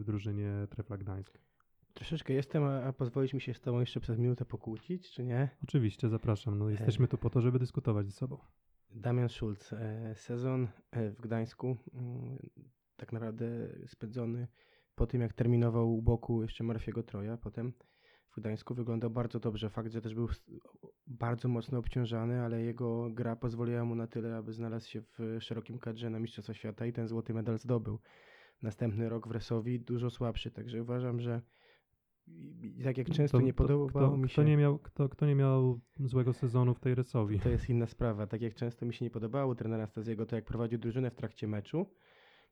w 0.00 0.04
drużynie 0.04 0.66
Trefla 0.70 0.98
Gdańsk? 0.98 1.38
Troszeczkę 1.94 2.32
jestem, 2.32 2.64
a, 2.64 2.82
a 2.82 2.92
pozwolisz 2.92 3.34
mi 3.34 3.40
się 3.40 3.54
z 3.54 3.60
Tobą 3.60 3.80
jeszcze 3.80 4.00
przez 4.00 4.18
minutę 4.18 4.44
pokłócić, 4.44 5.10
czy 5.10 5.24
nie? 5.24 5.48
Oczywiście, 5.62 6.08
zapraszam. 6.08 6.58
No, 6.58 6.70
jesteśmy 6.70 7.08
tu 7.08 7.18
po 7.18 7.30
to, 7.30 7.40
żeby 7.40 7.58
dyskutować 7.58 8.06
ze 8.06 8.12
sobą. 8.12 8.38
Damian 8.90 9.28
Schulz. 9.28 9.72
e, 9.72 10.14
Sezon 10.14 10.68
e, 10.90 11.10
w 11.10 11.20
Gdańsku 11.20 11.76
mm, 11.94 12.38
tak 12.96 13.12
naprawdę 13.12 13.46
spędzony 13.86 14.48
po 14.94 15.06
tym, 15.06 15.20
jak 15.20 15.32
terminował 15.32 15.94
u 15.94 16.02
boku 16.02 16.42
jeszcze 16.42 16.64
Marfiego 16.64 17.02
Troja, 17.02 17.36
potem 17.36 17.72
w 18.30 18.36
Gdańsku. 18.36 18.74
Wyglądał 18.74 19.10
bardzo 19.10 19.40
dobrze. 19.40 19.70
Fakt, 19.70 19.92
że 19.92 20.00
też 20.00 20.14
był 20.14 20.28
bardzo 21.06 21.48
mocno 21.48 21.78
obciążany, 21.78 22.40
ale 22.40 22.62
jego 22.62 23.10
gra 23.10 23.36
pozwoliła 23.36 23.84
mu 23.84 23.94
na 23.94 24.06
tyle, 24.06 24.36
aby 24.36 24.52
znalazł 24.52 24.88
się 24.88 25.02
w 25.02 25.36
szerokim 25.40 25.78
kadrze 25.78 26.10
na 26.10 26.18
Mistrzostwa 26.18 26.54
Świata 26.54 26.86
i 26.86 26.92
ten 26.92 27.08
złoty 27.08 27.34
medal 27.34 27.58
zdobył. 27.58 27.98
Następny 28.62 29.08
rok 29.08 29.28
w 29.28 29.30
Resowi 29.30 29.80
dużo 29.80 30.10
słabszy, 30.10 30.50
także 30.50 30.82
uważam, 30.82 31.20
że 31.20 31.42
i- 32.26 32.82
tak 32.84 32.98
jak 32.98 33.10
często 33.10 33.38
To- 33.38 33.44
nie 33.44 33.54
podobało 33.54 33.88
kto, 34.08 34.16
mi 34.16 34.24
Kto 34.28 34.42
się... 34.42 34.44
nie, 34.44 34.56
miał, 34.56 34.78
kto, 34.78 35.08
kto 35.08 35.26
nie 35.26 35.34
miał 35.34 35.80
złego 36.00 36.32
sezonu 36.32 36.74
w 36.74 36.80
tej 36.80 36.94
Resowi? 36.94 37.40
To 37.40 37.48
jest 37.48 37.68
inna 37.70 37.86
sprawa. 37.86 38.26
Tak 38.26 38.42
jak 38.42 38.54
często 38.54 38.86
mi 38.86 38.94
się 38.94 39.04
nie 39.04 39.10
podobało 39.10 39.54
trenera 39.54 39.86
Staziego, 39.86 40.26
to 40.26 40.36
jak 40.36 40.44
prowadził 40.44 40.78
drużynę 40.78 41.10
w 41.10 41.14
trakcie 41.14 41.46
meczu, 41.48 41.86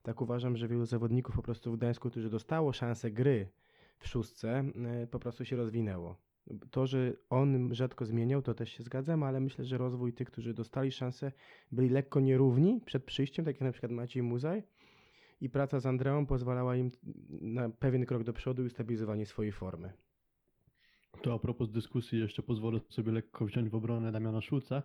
tak 0.02 0.20
uważam, 0.20 0.56
że 0.56 0.68
wielu 0.68 0.84
zawodników 0.86 1.34
po 1.36 1.42
prostu 1.42 1.72
w 1.72 1.76
Gdańsku, 1.76 2.10
którzy 2.10 2.30
dostało 2.30 2.72
szansę 2.72 3.10
gry 3.10 3.48
w 3.98 4.08
szóstce, 4.08 4.64
e, 4.84 5.06
po 5.06 5.18
prostu 5.18 5.44
się 5.44 5.56
rozwinęło. 5.56 6.16
To, 6.70 6.86
że 6.86 7.12
on 7.30 7.74
rzadko 7.74 8.06
zmieniał, 8.06 8.42
to 8.42 8.54
też 8.54 8.72
się 8.72 8.82
zgadzam, 8.82 9.22
ale 9.22 9.40
myślę, 9.40 9.64
że 9.64 9.78
rozwój 9.78 10.12
tych, 10.12 10.28
którzy 10.30 10.54
dostali 10.54 10.92
szansę, 10.92 11.32
byli 11.72 11.88
lekko 11.88 12.20
nierówni 12.20 12.80
przed 12.80 13.04
przyjściem, 13.04 13.44
tak 13.44 13.54
jak 13.54 13.60
na 13.62 13.72
przykład 13.72 13.92
Maciej 13.92 14.22
Muzaj. 14.22 14.62
I 15.42 15.50
praca 15.50 15.80
z 15.80 15.86
Andreą 15.86 16.26
pozwalała 16.26 16.76
im 16.76 16.90
na 17.30 17.70
pewien 17.70 18.06
krok 18.06 18.24
do 18.24 18.32
przodu 18.32 18.62
i 18.62 18.66
ustabilizowanie 18.66 19.26
swojej 19.26 19.52
formy. 19.52 19.92
To 21.22 21.34
a 21.34 21.38
propos 21.38 21.70
dyskusji, 21.70 22.18
jeszcze 22.18 22.42
pozwolę 22.42 22.80
sobie 22.88 23.12
lekko 23.12 23.46
wziąć 23.46 23.70
w 23.70 23.74
obronę 23.74 24.12
Damiana 24.12 24.40
Szulca. 24.40 24.82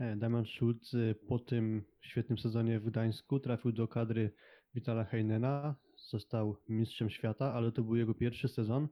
E, 0.00 0.16
Damian 0.16 0.46
Szulc 0.46 0.94
e, 0.94 1.14
po 1.14 1.38
tym 1.38 1.84
świetnym 2.00 2.38
sezonie 2.38 2.80
w 2.80 2.84
Gdańsku 2.84 3.40
trafił 3.40 3.72
do 3.72 3.88
kadry 3.88 4.30
Witala 4.74 5.04
Heinena, 5.04 5.74
został 6.10 6.56
mistrzem 6.68 7.10
świata, 7.10 7.52
ale 7.54 7.72
to 7.72 7.82
był 7.82 7.96
jego 7.96 8.14
pierwszy 8.14 8.48
sezon 8.48 8.88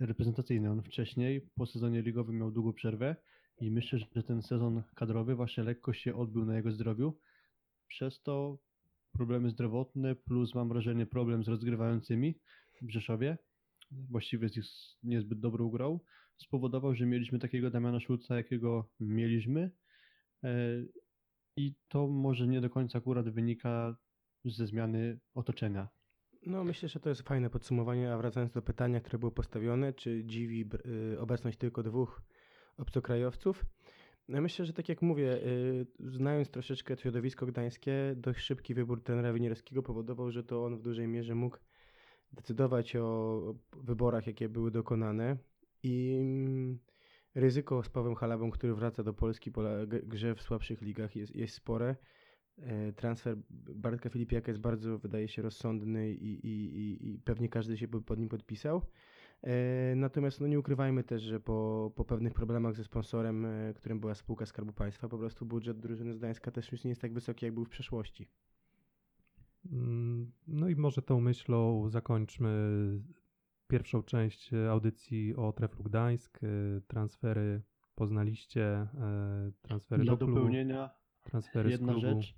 reprezentacyjny. 0.00 0.70
On 0.70 0.82
wcześniej 0.82 1.48
po 1.56 1.66
sezonie 1.66 2.02
ligowym 2.02 2.38
miał 2.38 2.50
długą 2.50 2.72
przerwę 2.72 3.16
i 3.60 3.70
myślę, 3.70 3.98
że 3.98 4.22
ten 4.22 4.42
sezon 4.42 4.82
kadrowy 4.94 5.34
właśnie 5.34 5.64
lekko 5.64 5.92
się 5.92 6.14
odbył 6.14 6.44
na 6.44 6.56
jego 6.56 6.72
zdrowiu. 6.72 7.18
Przez 7.88 8.22
to 8.22 8.58
problemy 9.18 9.50
zdrowotne 9.50 10.14
plus 10.14 10.54
mam 10.54 10.68
wrażenie 10.68 11.06
problem 11.06 11.44
z 11.44 11.48
rozgrywającymi 11.48 12.38
w 12.82 12.90
Rzeszowie 12.90 13.38
właściwie 13.90 14.48
z 14.48 14.56
ich 14.56 14.64
niezbyt 15.02 15.40
dobrą 15.40 15.70
grą, 15.70 16.00
spowodował, 16.36 16.94
że 16.94 17.06
mieliśmy 17.06 17.38
takiego 17.38 17.70
Damiana 17.70 18.00
Szulca, 18.00 18.36
jakiego 18.36 18.90
mieliśmy. 19.00 19.70
E, 20.44 20.48
I 21.56 21.74
to 21.88 22.06
może 22.06 22.46
nie 22.46 22.60
do 22.60 22.70
końca 22.70 22.98
akurat 22.98 23.28
wynika 23.28 23.96
ze 24.44 24.66
zmiany 24.66 25.20
otoczenia. 25.34 25.88
No, 26.46 26.64
myślę, 26.64 26.88
że 26.88 27.00
to 27.00 27.08
jest 27.08 27.22
fajne 27.22 27.50
podsumowanie, 27.50 28.12
a 28.12 28.18
wracając 28.18 28.52
do 28.52 28.62
pytania, 28.62 29.00
które 29.00 29.18
było 29.18 29.32
postawione, 29.32 29.92
czy 29.92 30.24
dziwi 30.24 30.70
y, 31.12 31.20
obecność 31.20 31.58
tylko 31.58 31.82
dwóch 31.82 32.22
obcokrajowców? 32.76 33.64
No, 34.28 34.40
myślę, 34.40 34.64
że 34.64 34.72
tak 34.72 34.88
jak 34.88 35.02
mówię, 35.02 35.46
y, 35.46 35.86
znając 36.00 36.50
troszeczkę 36.50 36.96
środowisko 36.96 37.46
gdańskie, 37.46 38.14
dość 38.16 38.40
szybki 38.40 38.74
wybór 38.74 39.02
trenera 39.02 39.32
Winierskiego 39.32 39.82
powodował, 39.82 40.30
że 40.30 40.44
to 40.44 40.64
on 40.64 40.76
w 40.76 40.82
dużej 40.82 41.08
mierze 41.08 41.34
mógł 41.34 41.58
decydować 42.32 42.96
o 42.96 43.54
wyborach, 43.76 44.26
jakie 44.26 44.48
były 44.48 44.70
dokonane 44.70 45.36
i 45.82 46.16
mm, 46.20 46.78
ryzyko 47.34 47.82
z 47.82 47.88
Pawłem 47.88 48.14
Halabą, 48.14 48.50
który 48.50 48.74
wraca 48.74 49.02
do 49.02 49.14
Polski 49.14 49.52
po 49.52 49.62
grze 50.02 50.34
w 50.34 50.42
słabszych 50.42 50.82
ligach 50.82 51.16
jest, 51.16 51.36
jest 51.36 51.54
spore. 51.54 51.96
E, 52.58 52.92
Transfer 52.92 53.36
Bartka 53.74 54.10
Filipiaka 54.10 54.50
jest 54.50 54.60
bardzo, 54.60 54.98
wydaje 54.98 55.28
się, 55.28 55.42
rozsądny 55.42 56.12
i, 56.12 56.46
i, 56.46 56.78
i, 56.78 57.08
i 57.08 57.18
pewnie 57.18 57.48
każdy 57.48 57.78
się 57.78 57.88
pod 57.88 58.18
nim 58.18 58.28
podpisał. 58.28 58.82
E, 59.42 59.94
Natomiast 59.96 60.40
no 60.40 60.46
nie 60.46 60.58
ukrywajmy 60.58 61.04
też, 61.04 61.22
że 61.22 61.40
po, 61.40 61.92
po 61.96 62.04
pewnych 62.04 62.34
problemach 62.34 62.74
ze 62.76 62.84
sponsorem, 62.84 63.44
e, 63.44 63.74
którym 63.74 64.00
była 64.00 64.14
spółka 64.14 64.46
Skarbu 64.46 64.72
Państwa, 64.72 65.08
po 65.08 65.18
prostu 65.18 65.46
budżet 65.46 65.80
drużyny 65.80 66.14
z 66.14 66.18
Gdańska 66.18 66.50
też 66.50 66.72
już 66.72 66.84
nie 66.84 66.88
jest 66.88 67.00
tak 67.00 67.12
wysoki, 67.12 67.44
jak 67.46 67.54
był 67.54 67.64
w 67.64 67.68
przeszłości. 67.68 68.28
Mm, 69.72 70.32
No 70.46 70.68
i 70.68 70.76
może 70.76 71.02
tą 71.02 71.20
myślą 71.20 71.88
zakończmy 71.88 72.50
pierwszą 73.66 74.02
część 74.02 74.52
e, 74.52 74.70
audycji 74.70 75.36
o 75.36 75.52
Treflu 75.52 75.84
Gdańsk. 75.84 76.40
Transfery 76.86 77.62
poznaliście, 77.94 78.86
transfery 79.62 80.04
Dla 80.04 80.12
do 80.12 80.18
klubu, 80.18 80.34
dopełnienia 80.34 80.90
transfery 81.22 81.68
z 81.68 81.72
jedna 81.72 81.92
klubu. 81.92 82.00
rzecz. 82.08 82.34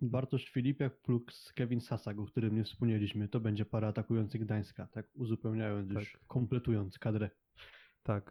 Bartosz 0.00 0.50
Filipiak 0.50 1.02
plus 1.02 1.52
Kevin 1.52 1.80
Sasak, 1.80 2.18
o 2.18 2.26
którym 2.26 2.56
nie 2.56 2.64
wspomnieliśmy. 2.64 3.28
To 3.28 3.40
będzie 3.40 3.64
para 3.64 3.88
atakujących 3.88 4.40
Gdańska, 4.40 4.86
tak 4.86 5.06
uzupełniając 5.14 5.90
już, 5.90 6.12
Tak. 6.12 6.26
kompletując 6.26 6.98
kadrę. 6.98 7.30
Tak, 8.02 8.30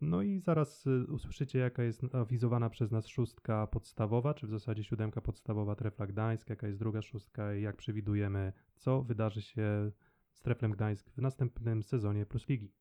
no 0.00 0.22
i 0.22 0.40
zaraz 0.40 0.86
y, 0.86 1.06
usłyszycie, 1.12 1.58
jaka 1.58 1.82
jest 1.82 2.14
awizowana 2.14 2.70
przez 2.70 2.90
nas 2.90 3.06
szóstka 3.06 3.66
podstawowa, 3.66 4.34
czy 4.34 4.46
w 4.46 4.50
zasadzie 4.50 4.84
siódemka 4.84 5.20
podstawowa 5.20 5.74
Trefla 5.74 6.06
Gdańsk, 6.06 6.50
jaka 6.50 6.66
jest 6.66 6.78
druga 6.78 7.02
szóstka 7.02 7.54
i 7.54 7.62
jak 7.62 7.76
przewidujemy, 7.76 8.52
co 8.76 9.02
wydarzy 9.02 9.42
się 9.42 9.90
z 10.32 10.42
Treflem 10.42 10.72
Gdańsk 10.72 11.10
w 11.10 11.18
następnym 11.18 11.82
sezonie 11.82 12.26
Plus 12.26 12.48
Ligi. 12.48 12.72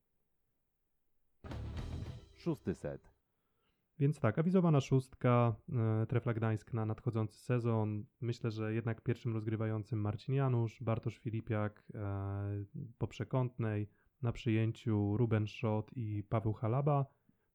Szósty 2.35 2.75
set. 2.75 3.18
Więc 3.99 4.19
tak, 4.19 4.39
awizowana 4.39 4.81
szóstka 4.81 5.55
e, 6.01 6.05
Trefla 6.05 6.33
Gdańsk 6.33 6.73
na 6.73 6.85
nadchodzący 6.85 7.39
sezon. 7.39 8.05
Myślę, 8.21 8.51
że 8.51 8.73
jednak 8.73 9.01
pierwszym 9.01 9.33
rozgrywającym 9.33 10.01
Marcin 10.01 10.35
Janusz, 10.35 10.83
Bartosz 10.83 11.17
Filipiak 11.17 11.83
e, 11.95 12.65
po 12.97 13.07
przekątnej, 13.07 13.89
na 14.21 14.31
przyjęciu 14.31 15.17
Ruben 15.17 15.47
Schott 15.47 15.91
i 15.95 16.23
Paweł 16.29 16.53
Halaba. 16.53 17.05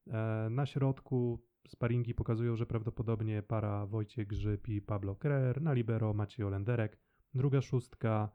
E, 0.07 0.48
na 0.50 0.66
środku 0.66 1.44
sparingi 1.68 2.14
pokazują, 2.14 2.57
że 2.57 2.66
prawdopodobnie 2.66 3.42
para 3.42 3.87
Wojciech 3.87 4.26
Grzyb 4.26 4.68
i 4.68 4.83
Pablo 4.83 5.16
Kreer, 5.16 5.62
na 5.62 5.72
libero 5.72 6.14
Maciej 6.14 6.46
Olenderek. 6.46 6.98
Druga 7.35 7.61
szóstka 7.61 8.33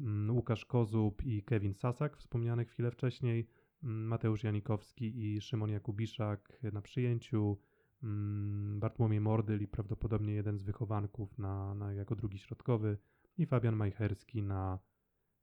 mm, 0.00 0.36
Łukasz 0.36 0.64
Kozub 0.64 1.24
i 1.24 1.42
Kevin 1.42 1.74
Sasak, 1.74 2.16
wspomniany 2.16 2.64
chwilę 2.64 2.90
wcześniej. 2.90 3.48
Mm, 3.84 4.06
Mateusz 4.06 4.44
Janikowski 4.44 5.24
i 5.24 5.40
Szymon 5.40 5.70
Jakubiszak 5.70 6.58
na 6.72 6.82
przyjęciu, 6.82 7.58
mm, 8.02 8.80
Bartłomiej 8.80 9.20
Mordyl 9.20 9.62
i 9.62 9.66
prawdopodobnie 9.66 10.34
jeden 10.34 10.58
z 10.58 10.62
wychowanków 10.62 11.38
na, 11.38 11.74
na, 11.74 11.92
jako 11.92 12.16
drugi 12.16 12.38
środkowy. 12.38 12.98
I 13.38 13.46
Fabian 13.46 13.76
Majcherski 13.76 14.42
na 14.42 14.78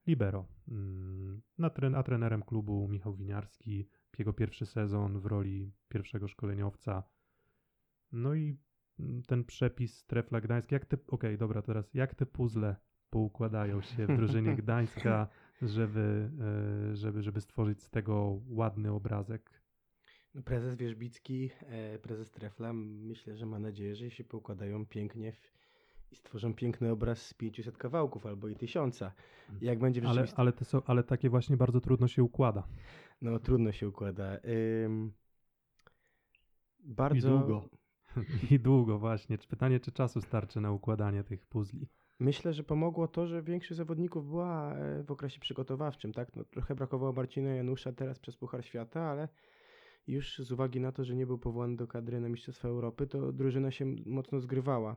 libero. 0.07 0.45
Mm, 0.67 1.41
Na 1.57 1.69
tren, 1.69 1.95
a 1.95 2.03
trenerem 2.03 2.43
klubu 2.43 2.87
Michał 2.87 3.15
Winiarski, 3.15 3.87
jego 4.17 4.33
pierwszy 4.33 4.65
sezon 4.65 5.19
w 5.19 5.25
roli 5.25 5.71
pierwszego 5.89 6.27
szkoleniowca. 6.27 7.03
No 8.11 8.35
i 8.35 8.57
ten 9.27 9.43
przepis 9.43 10.05
Trefla 10.05 10.41
Gdańsk, 10.41 10.71
jak 10.71 10.85
te, 10.85 10.97
okej, 11.07 11.37
dobra, 11.37 11.61
teraz 11.61 11.93
jak 11.93 12.15
te 12.15 12.25
puzzle 12.25 12.75
poukładają 13.09 13.81
się 13.81 14.07
w 14.07 14.17
drużynie 14.17 14.55
Gdańska, 14.61 15.27
żeby, 15.61 16.29
e, 16.91 16.95
żeby, 16.95 17.23
żeby 17.23 17.41
stworzyć 17.41 17.83
z 17.83 17.89
tego 17.89 18.39
ładny 18.47 18.91
obrazek. 18.91 19.61
Prezes 20.45 20.75
Wierzbicki, 20.75 21.49
e, 21.61 21.99
prezes 21.99 22.31
Trefla, 22.31 22.73
myślę, 22.73 23.37
że 23.37 23.45
ma 23.45 23.59
nadzieję, 23.59 23.95
że 23.95 24.11
się 24.11 24.23
poukładają 24.23 24.85
pięknie 24.85 25.31
w, 25.31 25.53
i 26.11 26.15
stworzą 26.15 26.53
piękny 26.53 26.91
obraz 26.91 27.21
z 27.21 27.33
500 27.33 27.77
kawałków 27.77 28.25
albo 28.25 28.47
i 28.47 28.55
tysiąca. 28.55 29.11
Jak 29.61 29.79
będzie 29.79 30.01
Ale, 30.01 30.09
rzeczywistości... 30.09 30.41
ale, 30.41 30.53
są, 30.65 30.81
ale 30.85 31.03
takie 31.03 31.29
właśnie 31.29 31.57
bardzo 31.57 31.81
trudno 31.81 32.07
się 32.07 32.23
układa. 32.23 32.67
No 33.21 33.39
trudno 33.39 33.71
się 33.71 33.87
układa. 33.87 34.37
Ym... 34.85 35.13
Bardzo... 36.79 37.35
I 37.35 37.39
długo. 37.39 37.69
I 38.51 38.59
długo 38.59 38.99
właśnie. 38.99 39.37
Czy 39.37 39.47
pytanie, 39.47 39.79
czy 39.79 39.91
czasu 39.91 40.21
starczy 40.21 40.61
na 40.61 40.71
układanie 40.71 41.23
tych 41.23 41.45
puzli? 41.45 41.87
Myślę, 42.19 42.53
że 42.53 42.63
pomogło 42.63 43.07
to, 43.07 43.27
że 43.27 43.43
większość 43.43 43.77
zawodników 43.77 44.27
była 44.27 44.75
e, 44.75 45.03
w 45.03 45.11
okresie 45.11 45.39
przygotowawczym, 45.39 46.13
tak? 46.13 46.35
No, 46.35 46.43
trochę 46.43 46.75
brakowało 46.75 47.13
Marcina 47.13 47.49
Janusza 47.49 47.91
teraz 47.91 48.19
przez 48.19 48.37
Puchar 48.37 48.65
Świata, 48.65 49.01
ale 49.01 49.27
już 50.07 50.39
z 50.39 50.51
uwagi 50.51 50.79
na 50.79 50.91
to, 50.91 51.03
że 51.03 51.15
nie 51.15 51.25
był 51.25 51.37
powołany 51.37 51.75
do 51.75 51.87
kadry 51.87 52.19
na 52.19 52.29
Mistrzostwa 52.29 52.67
Europy, 52.67 53.07
to 53.07 53.31
drużyna 53.31 53.71
się 53.71 53.85
mocno 54.05 54.39
zgrywała. 54.39 54.95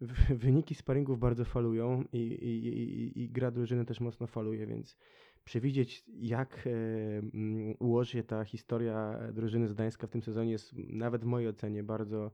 Wyniki 0.44 0.74
sparingów 0.74 1.18
bardzo 1.18 1.44
falują 1.44 2.04
i, 2.12 2.18
i, 2.18 2.66
i, 2.66 3.22
i 3.22 3.30
gra 3.30 3.50
drużyny 3.50 3.84
też 3.84 4.00
mocno 4.00 4.26
faluje, 4.26 4.66
więc 4.66 4.98
przewidzieć, 5.44 6.04
jak 6.08 6.66
e, 6.66 6.70
mm, 7.18 7.74
ułoży 7.78 8.12
się 8.12 8.22
ta 8.22 8.44
historia 8.44 9.18
drużyny 9.32 9.68
z 9.68 9.72
Gdańska 9.72 10.06
w 10.06 10.10
tym 10.10 10.22
sezonie 10.22 10.52
jest 10.52 10.72
nawet 10.76 11.22
w 11.22 11.26
mojej 11.26 11.48
ocenie 11.48 11.82
bardzo 11.82 12.30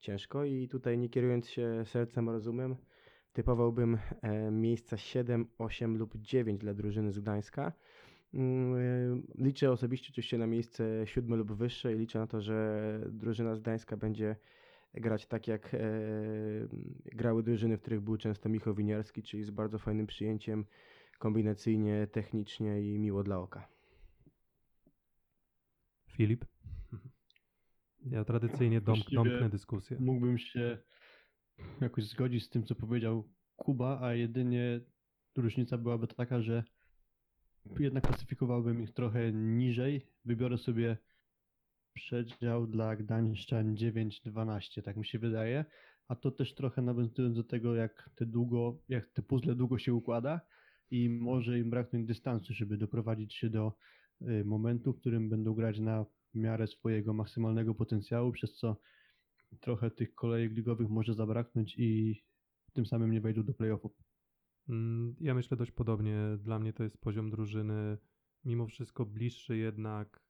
ciężko 0.00 0.44
i 0.44 0.68
tutaj 0.68 0.98
nie 0.98 1.08
kierując 1.08 1.48
się 1.48 1.84
sercem, 1.84 2.28
rozumem, 2.28 2.76
typowałbym 3.32 3.98
e, 4.22 4.50
miejsca 4.50 4.96
7, 4.96 5.46
8 5.58 5.96
lub 5.96 6.16
9 6.16 6.60
dla 6.60 6.74
drużyny 6.74 7.12
z 7.12 7.18
Gdańska. 7.18 7.72
Mm, 8.34 8.74
e, 8.74 9.44
Liczę 9.44 9.70
osobiście 9.70 10.08
oczywiście 10.12 10.38
na 10.38 10.46
miejsce 10.46 11.02
siódme 11.04 11.36
lub 11.36 11.52
wyższe 11.52 11.94
i 11.94 11.98
liczę 11.98 12.18
na 12.18 12.26
to, 12.26 12.40
że 12.40 13.00
drużyna 13.10 13.54
z 13.54 13.60
Gdańska 13.60 13.96
będzie 13.96 14.36
grać 14.94 15.26
tak 15.26 15.48
jak 15.48 15.74
e, 15.74 15.78
grały 17.04 17.42
drużyny, 17.42 17.76
w 17.76 17.80
których 17.80 18.00
był 18.00 18.16
często 18.16 18.48
Michał 18.48 18.74
Winiarski, 18.74 19.22
czyli 19.22 19.44
z 19.44 19.50
bardzo 19.50 19.78
fajnym 19.78 20.06
przyjęciem 20.06 20.64
kombinacyjnie, 21.18 22.06
technicznie 22.06 22.82
i 22.82 22.98
miło 22.98 23.22
dla 23.22 23.38
oka. 23.38 23.68
Filip? 26.08 26.44
Ja 28.06 28.24
tradycyjnie 28.24 28.80
dom, 28.80 28.98
domknę 29.12 29.50
dyskusję. 29.50 29.96
Mógłbym 30.00 30.38
się 30.38 30.78
jakoś 31.80 32.04
zgodzić 32.04 32.44
z 32.44 32.48
tym, 32.48 32.64
co 32.64 32.74
powiedział 32.74 33.28
Kuba, 33.56 34.00
a 34.02 34.14
jedynie 34.14 34.80
różnica 35.36 35.78
byłaby 35.78 36.06
taka, 36.06 36.42
że 36.42 36.64
jednak 37.78 38.06
klasyfikowałbym 38.06 38.82
ich 38.82 38.92
trochę 38.92 39.32
niżej. 39.32 40.06
Wybiorę 40.24 40.58
sobie 40.58 40.96
przedział 41.94 42.66
dla 42.66 42.96
Gdańszczan 42.96 43.74
9-12, 43.74 44.82
tak 44.82 44.96
mi 44.96 45.06
się 45.06 45.18
wydaje. 45.18 45.64
A 46.08 46.16
to 46.16 46.30
też 46.30 46.54
trochę 46.54 46.82
nawiązując 46.82 47.36
do 47.36 47.44
tego, 47.44 47.74
jak 47.74 48.10
te 48.14 48.26
długo, 48.26 48.78
jak 48.88 49.06
te 49.06 49.22
puzzle 49.22 49.54
długo 49.54 49.78
się 49.78 49.94
układa 49.94 50.40
i 50.90 51.08
może 51.08 51.58
im 51.58 51.70
braknąć 51.70 52.06
dystansu, 52.06 52.54
żeby 52.54 52.76
doprowadzić 52.76 53.34
się 53.34 53.50
do 53.50 53.72
y, 54.22 54.44
momentu, 54.44 54.92
w 54.92 55.00
którym 55.00 55.28
będą 55.28 55.54
grać 55.54 55.78
na 55.78 56.06
miarę 56.34 56.66
swojego 56.66 57.12
maksymalnego 57.12 57.74
potencjału, 57.74 58.32
przez 58.32 58.54
co 58.54 58.76
trochę 59.60 59.90
tych 59.90 60.14
kolejek 60.14 60.52
ligowych 60.52 60.88
może 60.88 61.14
zabraknąć 61.14 61.74
i 61.78 62.22
tym 62.72 62.86
samym 62.86 63.10
nie 63.10 63.20
wejdą 63.20 63.42
do 63.42 63.54
playoffów. 63.54 63.92
Mm, 64.68 65.14
Ja 65.20 65.34
myślę 65.34 65.56
dość 65.56 65.70
podobnie. 65.70 66.16
Dla 66.38 66.58
mnie 66.58 66.72
to 66.72 66.82
jest 66.82 66.98
poziom 67.00 67.30
drużyny 67.30 67.98
mimo 68.44 68.66
wszystko 68.66 69.06
bliższy 69.06 69.56
jednak 69.56 70.22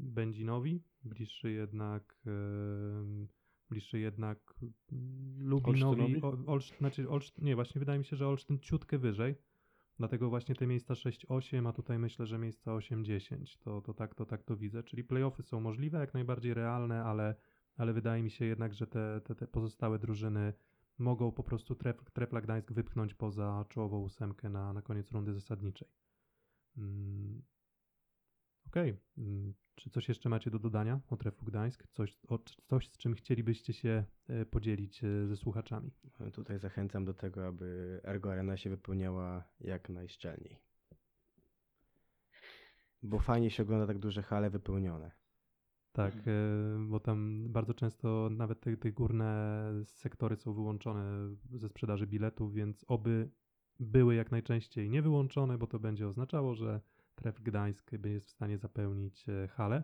Będzinowi, 0.00 0.82
bliższy 1.04 1.52
jednak 1.52 2.22
bliższy 3.70 3.98
jednak 3.98 4.54
Lubinowi, 5.38 6.02
Olsztynowi? 6.02 6.22
O- 6.22 6.52
Olsz, 6.52 6.72
znaczy 6.78 7.06
nie, 7.38 7.54
właśnie 7.54 7.78
wydaje 7.78 7.98
mi 7.98 8.04
się, 8.04 8.16
że 8.16 8.28
Olsztyn 8.28 8.58
ciutkę 8.58 8.98
wyżej. 8.98 9.34
Dlatego 9.98 10.28
właśnie 10.28 10.54
te 10.54 10.66
miejsca 10.66 10.94
6-8, 10.94 11.68
a 11.68 11.72
tutaj 11.72 11.98
myślę, 11.98 12.26
że 12.26 12.38
miejsca 12.38 12.70
8-10. 12.70 13.58
To, 13.58 13.80
to, 13.80 13.94
tak, 13.94 14.14
to 14.14 14.26
tak 14.26 14.42
to 14.44 14.56
widzę. 14.56 14.82
Czyli 14.82 15.04
playoffy 15.04 15.42
są 15.42 15.60
możliwe, 15.60 15.98
jak 15.98 16.14
najbardziej 16.14 16.54
realne, 16.54 17.04
ale, 17.04 17.34
ale 17.76 17.92
wydaje 17.92 18.22
mi 18.22 18.30
się 18.30 18.44
jednak, 18.44 18.74
że 18.74 18.86
te, 18.86 19.20
te, 19.24 19.34
te 19.34 19.46
pozostałe 19.46 19.98
drużyny 19.98 20.52
mogą 20.98 21.32
po 21.32 21.42
prostu 21.42 21.74
tref, 21.74 22.10
Trefla 22.12 22.40
Gdańsk 22.40 22.72
wypchnąć 22.72 23.14
poza 23.14 23.64
czołową 23.68 23.98
ósemkę 24.00 24.48
na, 24.48 24.72
na 24.72 24.82
koniec 24.82 25.10
rundy 25.12 25.34
zasadniczej. 25.34 25.88
Mm. 26.76 27.42
Okej. 28.66 28.96
Mm. 29.18 29.54
Czy 29.74 29.90
coś 29.90 30.08
jeszcze 30.08 30.28
macie 30.28 30.50
do 30.50 30.58
dodania 30.58 31.00
o 31.08 31.16
Treflu 31.16 31.46
Gdańsk? 31.46 31.86
Coś, 31.92 32.18
o, 32.28 32.38
coś 32.66 32.88
z 32.88 32.96
czym 32.96 33.14
chcielibyście 33.14 33.72
się 33.72 34.04
e, 34.28 34.46
podzielić 34.46 35.04
e, 35.04 35.26
ze 35.26 35.36
słuchaczami? 35.36 35.90
Tutaj 36.32 36.58
zachęcam 36.58 37.04
do 37.04 37.14
tego, 37.14 37.46
aby 37.46 38.00
Ergo 38.04 38.32
Arena 38.32 38.56
się 38.56 38.70
wypełniała 38.70 39.44
jak 39.60 39.88
najszczelniej. 39.88 40.58
Bo 43.02 43.18
fajnie 43.18 43.50
się 43.50 43.62
ogląda 43.62 43.86
tak 43.86 43.98
duże 43.98 44.22
hale 44.22 44.50
wypełnione. 44.50 45.10
Tak, 45.96 46.14
e, 46.14 46.30
bo 46.88 47.00
tam 47.00 47.48
bardzo 47.48 47.74
często 47.74 48.28
nawet 48.30 48.60
te, 48.60 48.76
te 48.76 48.92
górne 48.92 49.62
sektory 49.84 50.36
są 50.36 50.52
wyłączone 50.52 51.28
ze 51.54 51.68
sprzedaży 51.68 52.06
biletów, 52.06 52.54
więc 52.54 52.84
oby 52.88 53.30
były 53.80 54.14
jak 54.14 54.30
najczęściej 54.30 54.90
nie 54.90 55.02
wyłączone, 55.02 55.58
bo 55.58 55.66
to 55.66 55.78
będzie 55.78 56.08
oznaczało, 56.08 56.54
że 56.54 56.80
Tref 57.14 57.40
Gdańsk 57.40 57.90
jest 58.04 58.26
w 58.26 58.30
stanie 58.30 58.58
zapełnić 58.58 59.28
e, 59.28 59.48
halę, 59.48 59.82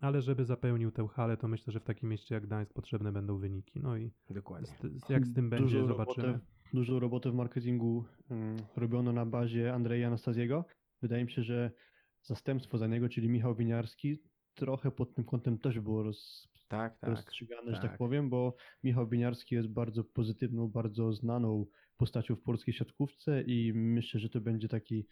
ale 0.00 0.22
żeby 0.22 0.44
zapełnił 0.44 0.90
tę 0.90 1.08
halę, 1.08 1.36
to 1.36 1.48
myślę, 1.48 1.72
że 1.72 1.80
w 1.80 1.84
takim 1.84 2.08
mieście 2.08 2.34
jak 2.34 2.46
Gdańsk 2.46 2.72
potrzebne 2.72 3.12
będą 3.12 3.38
wyniki. 3.38 3.80
No 3.80 3.96
i 3.96 4.12
Dokładnie. 4.30 4.66
z, 4.66 5.04
z, 5.04 5.08
jak 5.08 5.26
z 5.26 5.34
tym 5.34 5.50
będzie, 5.50 5.80
Dużą 5.80 5.86
zobaczymy. 5.86 6.26
Robotę, 6.26 6.46
dużą 6.74 7.00
robotę 7.00 7.30
w 7.30 7.34
marketingu 7.34 8.04
mm, 8.30 8.56
robiono 8.76 9.12
na 9.12 9.26
bazie 9.26 9.74
Andrzeja 9.74 10.06
Anastaziego. 10.06 10.64
Wydaje 11.02 11.24
mi 11.24 11.30
się, 11.30 11.42
że 11.42 11.70
zastępstwo 12.22 12.78
za 12.78 12.86
niego, 12.86 13.08
czyli 13.08 13.28
Michał 13.28 13.54
Winiarski, 13.54 14.22
trochę 14.60 14.90
pod 14.90 15.14
tym 15.14 15.24
kątem 15.24 15.58
też 15.58 15.80
było 15.80 16.02
roz, 16.02 16.48
Tak, 16.68 16.98
tak. 16.98 17.10
rozstrzygane, 17.10 17.74
że 17.74 17.80
tak 17.80 17.90
tak. 17.90 17.98
powiem, 17.98 18.30
bo 18.30 18.54
Michał 18.84 19.08
Winiarski 19.08 19.54
jest 19.54 19.68
bardzo 19.68 20.04
pozytywną, 20.04 20.68
bardzo 20.68 21.12
znaną 21.12 21.66
postacią 21.96 22.36
w 22.36 22.42
polskiej 22.42 22.74
siatkówce 22.74 23.42
i 23.42 23.72
myślę, 23.74 24.20
że 24.20 24.28
to 24.28 24.40
będzie 24.40 24.68
taki 24.68 25.06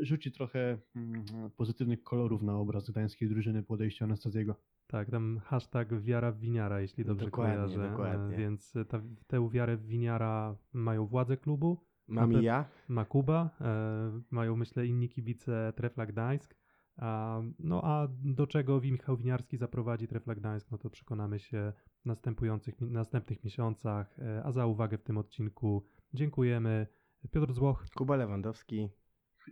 rzuci 0.00 0.32
trochę 0.32 0.78
mm, 0.96 1.24
pozytywnych 1.56 2.02
kolorów 2.02 2.42
na 2.42 2.56
obraz 2.58 2.90
gdańskiej 2.90 3.28
drużyny 3.28 3.62
po 3.62 3.74
odejściu 3.74 4.04
Anastaziego. 4.04 4.54
Tak, 4.86 5.10
tam 5.10 5.40
hashtag 5.44 6.00
wiara 6.02 6.32
w 6.32 6.38
winiara, 6.38 6.80
jeśli 6.80 7.04
dobrze 7.04 7.24
Dokładnie, 7.24 7.54
kojarzę. 7.54 7.86
e, 7.86 7.90
dokładnie. 7.90 8.36
Więc 8.36 8.72
ta, 8.88 9.02
tę 9.26 9.48
wiarę 9.50 9.76
w 9.76 9.86
winiara 9.86 10.56
mają 10.72 11.06
władze 11.06 11.36
klubu, 11.36 11.86
Mam 12.08 12.32
i 12.32 12.44
ja. 12.44 12.68
ma 12.88 13.04
Kuba, 13.04 13.50
e, 13.60 14.20
mają 14.30 14.56
myślę 14.56 14.86
inni 14.86 15.08
kibice 15.08 15.72
Trefla 15.76 16.06
Gdańsk. 16.06 16.56
A, 16.96 17.42
no 17.58 17.84
a 17.84 18.08
do 18.24 18.46
czego 18.46 18.80
Michał 18.80 19.16
Winiarski 19.16 19.56
zaprowadzi 19.56 20.08
Trefla 20.08 20.34
Gdańsk, 20.34 20.70
no 20.70 20.78
to 20.78 20.90
przekonamy 20.90 21.38
się 21.38 21.72
w 22.02 22.06
następujących, 22.06 22.80
następnych 22.80 23.44
miesiącach. 23.44 24.18
E, 24.18 24.42
a 24.44 24.52
za 24.52 24.66
uwagę 24.66 24.98
w 24.98 25.02
tym 25.02 25.18
odcinku 25.18 25.86
dziękujemy. 26.14 26.86
Piotr 27.30 27.52
Złoch, 27.52 27.86
Kuba 27.94 28.16
Lewandowski. 28.16 28.88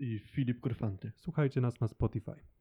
I 0.00 0.18
Filip 0.18 0.60
Kurfanty. 0.60 1.12
słuchajcie 1.16 1.60
nas 1.60 1.80
na 1.80 1.88
Spotify. 1.88 2.53